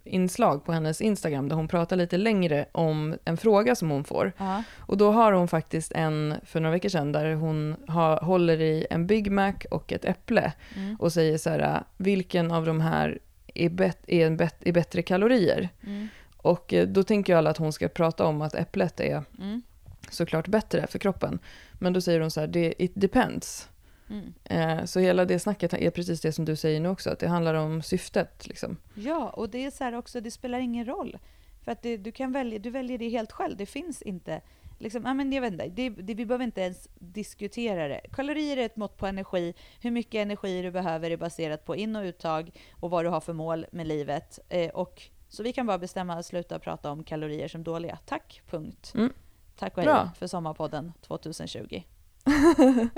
[0.05, 4.33] inslag på hennes Instagram där hon pratar lite längre om en fråga som hon får.
[4.39, 4.63] Uh-huh.
[4.79, 8.87] Och då har hon faktiskt en för några veckor sedan där hon har, håller i
[8.91, 10.97] en Big Mac och ett äpple mm.
[10.97, 13.19] och säger så här, vilken av de här
[13.55, 15.69] är, bet- är, bet- är bättre kalorier?
[15.87, 16.09] Mm.
[16.45, 19.63] Och eh, då tänker alla att hon ska prata om att äpplet är mm.
[20.11, 21.39] såklart bättre för kroppen.
[21.73, 23.69] Men då säger hon så här, det, it depends.
[24.11, 24.35] Mm.
[24.45, 27.29] Eh, så hela det snacket är precis det som du säger nu också, att det
[27.29, 28.47] handlar om syftet.
[28.47, 28.77] Liksom.
[28.95, 31.19] Ja, och det är så här också, det spelar ingen roll.
[31.65, 33.57] För att det, du, kan välja, du väljer det helt själv.
[33.57, 34.41] Det finns inte...
[34.79, 38.01] Liksom, ja, men jag vet inte, det, det, vi behöver inte ens diskutera det.
[38.13, 39.55] Kalorier är ett mått på energi.
[39.81, 43.21] Hur mycket energi du behöver är baserat på in och uttag och vad du har
[43.21, 44.39] för mål med livet.
[44.49, 47.99] Eh, och så vi kan bara bestämma att sluta prata om kalorier som dåliga.
[48.05, 48.93] Tack, punkt.
[48.95, 49.13] Mm.
[49.57, 51.83] Tack och hej för Sommarpodden 2020.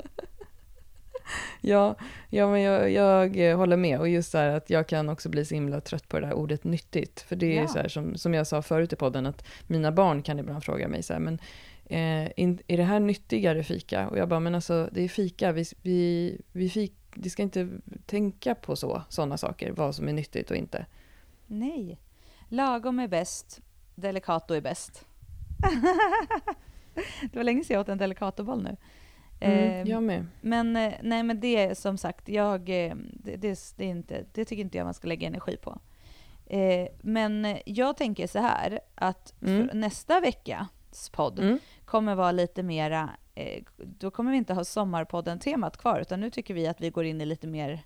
[1.61, 1.95] ja,
[2.29, 3.99] ja men jag, jag, håller med.
[3.99, 6.33] Och just så här att jag kan också bli så himla trött på det där
[6.33, 7.21] ordet nyttigt.
[7.21, 7.67] För det är ja.
[7.67, 10.87] så här som, som jag sa förut i podden, att mina barn kan ibland fråga
[10.87, 11.39] mig så här, men
[11.85, 14.07] eh, in, är det här nyttigare fika?
[14.09, 17.69] Och jag bara, men alltså det är fika, vi, vi, vi fik, vi ska inte
[18.05, 20.85] tänka på så, sådana saker, vad som är nyttigt och inte.
[21.47, 21.99] Nej,
[22.49, 23.61] Lagom är bäst,
[23.95, 25.05] Delicato är bäst.
[27.31, 28.77] det var länge sedan jag åt en Delicatoboll nu.
[29.39, 30.25] Mm, ehm, jag med.
[30.41, 34.25] Men, eh, nej, men det är som sagt, jag, eh, det, det, det, är inte,
[34.33, 35.79] det tycker inte jag man ska lägga energi på.
[36.45, 39.69] Eh, men jag tänker så här, att mm.
[39.73, 41.59] nästa veckas podd mm.
[41.85, 43.09] kommer vara lite mera,
[43.77, 47.21] då kommer vi inte ha sommarpodden-temat kvar, utan nu tycker vi att vi går in
[47.21, 47.83] i lite mer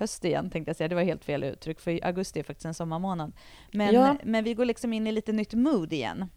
[0.00, 2.74] höst igen tänkte jag säga, det var helt fel uttryck, för augusti är faktiskt en
[2.74, 3.32] sommarmånad.
[3.72, 4.16] Men, ja.
[4.24, 6.28] men vi går liksom in i lite nytt mood igen.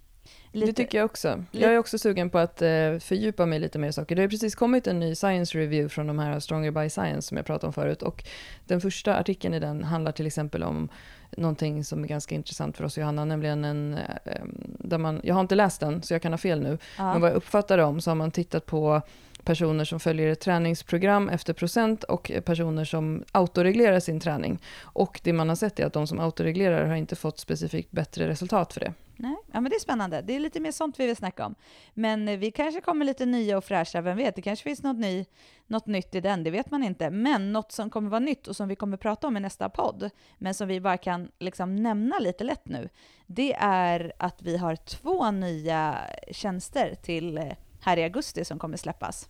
[0.51, 1.43] Lite, det tycker jag också.
[1.51, 4.15] Jag är också sugen på att eh, fördjupa mig lite mer i saker.
[4.15, 7.37] Det har precis kommit en ny science review från de här Stronger by Science som
[7.37, 8.01] jag pratade om förut.
[8.01, 8.23] Och
[8.65, 10.89] den första artikeln i den handlar till exempel om
[11.37, 13.93] någonting som är ganska intressant för oss Johanna, nämligen en,
[14.25, 14.41] eh,
[14.79, 17.11] där man, jag har inte läst den så jag kan ha fel nu, ja.
[17.11, 19.01] men vad jag uppfattar om så har man tittat på
[19.45, 24.59] personer som följer ett träningsprogram efter procent och personer som autoreglerar sin träning.
[24.81, 28.27] Och det man har sett är att de som autoreglerar har inte fått specifikt bättre
[28.27, 28.93] resultat för det.
[29.15, 30.21] Nej, ja, men det är spännande.
[30.21, 31.55] Det är lite mer sånt vi vill snacka om.
[31.93, 34.35] Men eh, vi kanske kommer lite nya och fräscha, vem vet?
[34.35, 35.25] Det kanske finns något, ny,
[35.67, 37.09] något nytt i den, det vet man inte.
[37.09, 40.09] Men något som kommer vara nytt och som vi kommer prata om i nästa podd,
[40.37, 42.89] men som vi bara kan liksom nämna lite lätt nu,
[43.27, 45.97] det är att vi har två nya
[46.31, 47.51] tjänster till eh,
[47.83, 49.29] här i augusti som kommer släppas.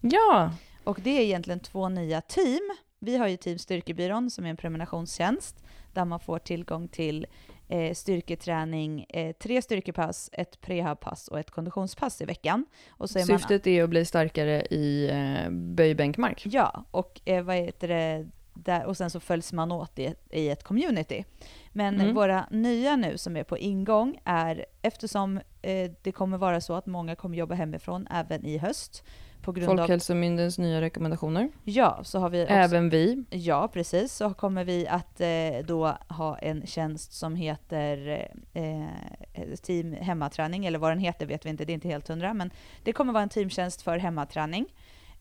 [0.00, 0.52] Ja!
[0.84, 2.70] Och det är egentligen två nya team.
[2.98, 7.26] Vi har ju Team Styrkebyrån som är en prenumerationstjänst där man får tillgång till
[7.68, 12.66] eh, styrketräning, eh, tre styrkepass, ett prehabpass och ett konditionspass i veckan.
[12.90, 16.42] Och så är Syftet man, är att bli starkare i eh, böjbänkmark.
[16.46, 18.28] Ja, och eh, vad heter det?
[18.54, 21.24] Där, och sen så följs man åt i, i ett community.
[21.72, 22.14] Men Mm.
[22.14, 26.86] våra nya nu som är på ingång är, eftersom eh, det kommer vara så att
[26.86, 29.04] många kommer jobba hemifrån även i höst,
[29.42, 29.76] på grund av...
[29.76, 31.50] Folkhälsomyndighetens nya rekommendationer.
[31.64, 33.24] Ja, så har vi också, Även vi.
[33.30, 34.12] Ja, precis.
[34.14, 40.78] Så kommer vi att eh, då ha en tjänst som heter eh, Team Hemmaträning, eller
[40.78, 42.50] vad den heter vet vi inte, det är inte helt hundra, men
[42.84, 44.66] det kommer vara en teamtjänst för hemmaträning.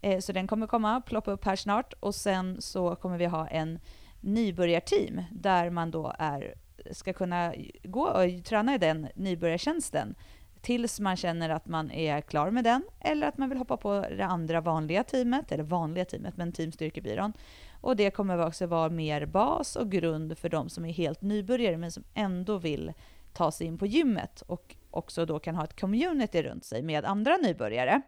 [0.02, 3.48] Eh, så den kommer komma, ploppa upp här snart och sen så kommer vi ha
[3.48, 3.80] en
[4.22, 6.56] nybörjarteam där man då är,
[6.92, 10.16] ska kunna gå och träna i den nybörjartjänsten
[10.62, 14.06] tills man känner att man är klar med den eller att man vill hoppa på
[14.18, 17.34] det andra vanliga teamet, eller vanliga teamet, men Team Styrkebyrån.
[17.82, 21.78] Och det kommer också vara mer bas och grund för de som är helt nybörjare
[21.78, 22.94] men som ändå vill
[23.34, 27.06] ta sig in på gymmet och också då kan ha ett community runt sig med
[27.06, 28.02] andra nybörjare.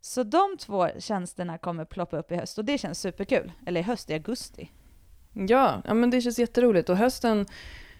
[0.00, 3.52] Så de två tjänsterna kommer ploppa upp i höst och det känns superkul.
[3.66, 4.70] Eller i höst, i augusti.
[5.32, 6.88] Ja, ja, men det känns jätteroligt.
[6.88, 7.46] Och hösten,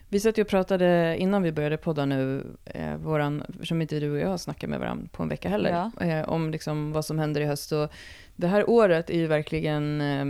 [0.09, 4.11] vi satt ju och pratade innan vi började podda nu, eh, våran, som inte du
[4.11, 6.05] och jag snackar med varandra på en vecka heller, Ja.
[6.05, 7.71] eh, om liksom vad som händer i höst.
[7.71, 7.91] Och
[8.35, 10.25] det här året är ju verkligen, eh,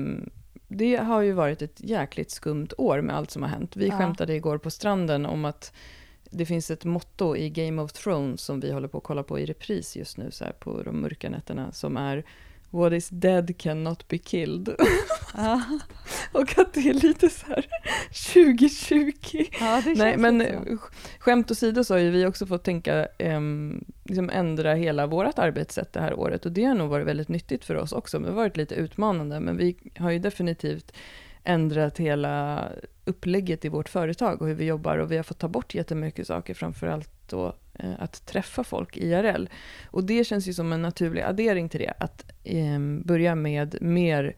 [0.67, 3.75] det har ju varit ett jäkligt skumt år med allt som har hänt.
[3.75, 3.97] Vi Ja.
[3.97, 5.73] skämtade igår på stranden om att
[6.29, 9.39] det finns ett motto i Game of Thrones som vi håller på att kolla på
[9.39, 12.23] i repris just nu, så här på de mörka nätterna, som är
[12.71, 14.75] What is dead cannot be killed.
[15.37, 15.61] Ja,
[16.31, 17.65] Och att det är lite så här
[18.33, 19.45] 2020.
[19.59, 20.61] ja det känns Nej, men eh,
[21.19, 25.93] skämt åsido så har ju vi också fått tänka, um, liksom ändra hela vårt arbetssätt
[25.93, 26.45] det här året.
[26.45, 28.19] Och det har nog varit väldigt nyttigt för oss också.
[28.19, 30.93] Det har varit lite utmanande, men vi har ju definitivt
[31.49, 32.65] ändrat hela
[33.05, 34.97] upplägget i vårt företag och hur vi jobbar.
[34.97, 39.49] Och vi har fått ta bort jättemycket saker, framförallt då eh, att träffa folk IRL.
[39.85, 44.35] Och det känns ju som en naturlig addering till det, att ehm, börja med mer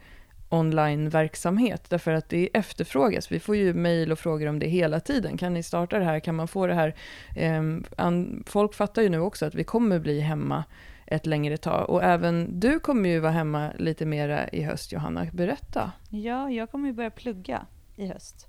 [0.50, 3.32] online-verksamhet, därför att det efterfrågas.
[3.32, 5.38] Vi får ju mejl och frågor om det hela tiden.
[5.38, 6.20] Kan ni starta det här?
[6.20, 6.96] Kan man få det här?
[7.36, 10.64] Ehm, folk fattar ju nu också att vi kommer bli hemma
[11.12, 11.90] ett längre tag.
[11.90, 15.28] Och även du kommer ju vara hemma lite mera i höst, Johanna.
[15.34, 15.92] Berätta.
[16.10, 18.48] Ja, jag kommer ju börja plugga i höst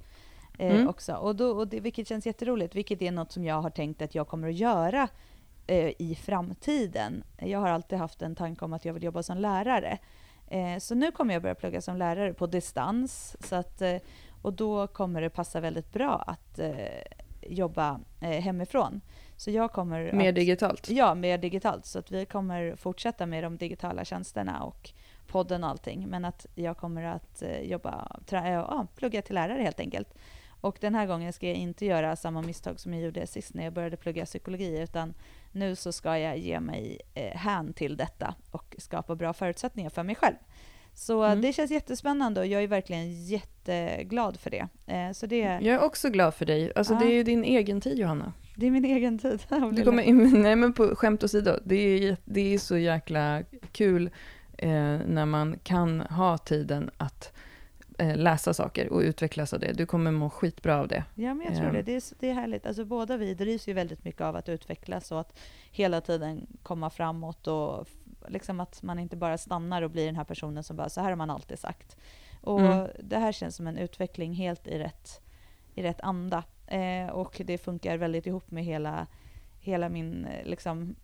[0.58, 0.88] eh, Mm.
[0.88, 1.14] också.
[1.14, 4.14] Och då, och det, vilket känns jätteroligt, vilket är något som jag har tänkt att
[4.14, 5.08] jag kommer att göra
[5.66, 7.24] eh, i framtiden.
[7.38, 9.98] Jag har alltid haft en tanke om att jag vill jobba som lärare.
[10.50, 13.36] Eh, så nu kommer jag börja plugga som lärare på distans.
[13.40, 13.96] Så att, eh,
[14.42, 16.74] och då kommer det passa väldigt bra att eh,
[17.42, 19.00] jobba eh, hemifrån.
[19.42, 20.90] Så jag kommer Mer att, digitalt.
[20.90, 21.86] Ja, mer digitalt.
[21.86, 24.90] Så att vi kommer fortsätta med de digitala tjänsterna och
[25.26, 26.08] podden och allting.
[26.08, 30.14] Men att jag kommer att eh, jobba, tra- äh, ja, plugga till lärare helt enkelt.
[30.60, 33.64] Och den här gången ska jag inte göra samma misstag som jag gjorde sist när
[33.64, 35.14] jag började plugga psykologi, utan
[35.52, 40.02] nu så ska jag ge mig eh, hän till detta och skapa bra förutsättningar för
[40.02, 40.36] mig själv.
[40.94, 41.40] Så Mm.
[41.40, 44.68] det känns jättespännande och jag är verkligen jätteglad för det.
[44.86, 46.72] Eh, så det, Jag är också glad för dig.
[46.76, 46.98] Alltså Ja.
[47.00, 48.32] det är ju din egen tid, Johanna.
[48.56, 49.42] det är min egen tid.
[49.72, 50.12] Du kommer,
[50.42, 54.10] nej men på skämt åsido, det är, det är så jäkla kul
[54.58, 54.70] eh,
[55.06, 57.32] när man kan ha tiden att
[57.98, 59.72] eh, läsa saker och utvecklas av det.
[59.72, 61.04] Du kommer må skitbra av det.
[61.14, 61.74] Ja, men jag tror Ehm.
[61.74, 61.82] det.
[61.82, 62.66] Det är, det är härligt.
[62.66, 65.38] Alltså, båda vi drivs ju väldigt mycket av att utvecklas och att
[65.70, 67.88] hela tiden komma framåt och
[68.28, 71.08] liksom att man inte bara stannar och blir den här personen som bara så här
[71.08, 71.96] har man alltid sagt.
[72.40, 72.88] Och Mm.
[73.00, 75.20] det här känns som en utveckling helt i rätt,
[75.74, 76.44] i rätt anda.
[76.66, 79.06] Eh, och det funkar väldigt ihop med hela,
[79.60, 80.94] hela min eh, liksom,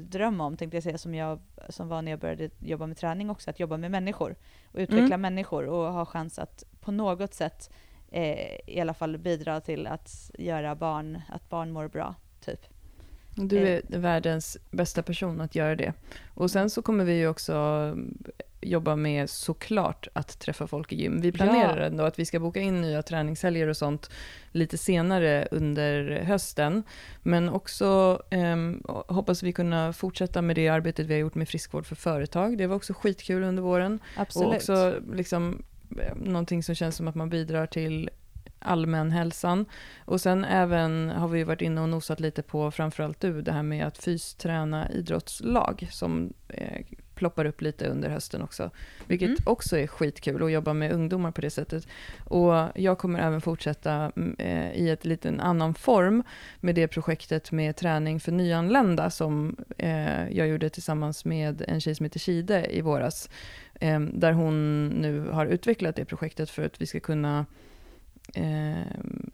[0.00, 3.30] dröm om, tänkte jag säga, som, jag, som var när jag började jobba med träning
[3.30, 4.36] också, att jobba med människor
[4.72, 5.20] och utveckla Mm.
[5.20, 7.70] människor och ha chans att på något sätt
[8.10, 12.66] eh, i alla fall bidra till att göra barn, att barn mår bra, typ.
[13.38, 13.80] Du Eh.
[13.90, 15.92] är världens bästa person att göra det.
[16.34, 18.18] Och sen så kommer vi ju också mm,
[18.60, 21.20] jobba med såklart att träffa folk i gym.
[21.20, 21.86] Vi planerar Ja.
[21.86, 24.10] ändå att vi ska boka in nya träningshelger och sånt
[24.52, 26.82] lite senare under hösten.
[27.22, 31.86] Men också ehm, hoppas vi kunna fortsätta med det arbetet vi har gjort med friskvård
[31.86, 32.58] för företag.
[32.58, 33.98] Det var också skitkul under våren.
[34.16, 34.48] Absolut.
[34.48, 35.62] Och också liksom,
[36.00, 38.10] eh, någonting som känns som att man bidrar till
[38.58, 39.66] allmänhälsan.
[40.04, 43.62] Och sen även har vi varit inne och nosat lite på, framförallt du, det här
[43.62, 46.86] med att fysträna idrottslag som eh,
[47.18, 48.70] ploppar upp lite under hösten också.
[49.06, 49.40] Vilket Mm.
[49.46, 51.86] också är skitkul att jobba med ungdomar på det sättet.
[52.24, 56.22] Och jag kommer även fortsätta mm, eh, i ett liten annan form
[56.60, 61.94] med det projektet med träning för nyanlända som eh, jag gjorde tillsammans med en tjej
[61.94, 63.30] som heter Kide i våras.
[63.80, 67.46] Eh, där hon nu har utvecklat det projektet för att vi ska kunna
[68.34, 68.82] eh,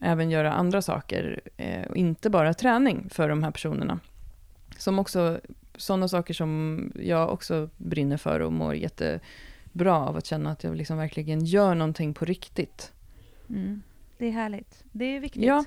[0.00, 4.00] även göra andra saker, eh, och inte bara träning för de här personerna.
[4.78, 5.40] Som också,
[5.76, 9.20] sådana saker som jag också brinner för och mår jätte
[9.72, 12.92] bra av att känna att jag liksom verkligen gör någonting på riktigt.
[13.48, 13.82] Mm.
[14.18, 14.84] Det är härligt.
[14.92, 15.42] Det är viktigt.
[15.44, 15.64] Ja,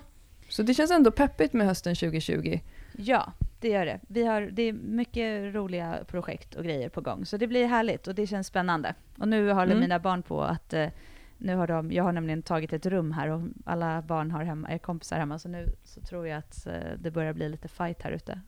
[0.50, 2.60] så det känns ändå peppigt med hösten 2020.
[2.98, 4.00] Ja, det gör det.
[4.08, 8.08] Vi har, det är mycket roliga projekt och grejer på gång, så det blir härligt
[8.08, 8.94] och det känns spännande.
[9.18, 9.80] Och nu håller Mm.
[9.80, 10.88] mina barn på att eh,
[11.38, 14.68] nu har de, jag har nämligen tagit ett rum här och alla barn har hemma,
[14.68, 18.02] är kompisar hemma, så nu så tror jag att eh, det börjar bli lite fight
[18.02, 18.42] här ute.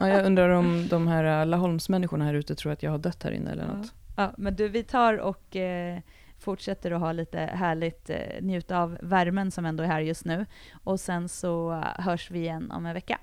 [0.00, 3.30] Ja, jag undrar om de här Laholmsmänniskorna här ute tror att jag har dött här
[3.30, 3.72] inne eller Ja.
[3.72, 3.92] något.
[4.16, 5.98] Ja, men du, vi tar och eh,
[6.38, 10.46] fortsätter att ha lite härligt, eh, njuta av värmen som ändå är här just nu.
[10.84, 13.18] Och sen så eh, hörs vi igen om en vecka.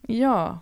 [0.00, 0.60] Ja,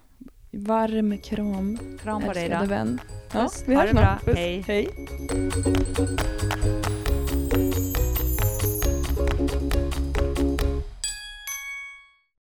[0.50, 1.78] varm kram.
[2.02, 2.66] Kram på dig då.
[2.66, 3.00] vän.
[3.34, 3.64] Ja, Puss.
[3.66, 4.04] vi Ha hörs det bra.
[4.04, 4.24] snart.
[4.24, 4.36] Puss.
[4.36, 4.64] Hej.
[4.66, 4.88] Hej.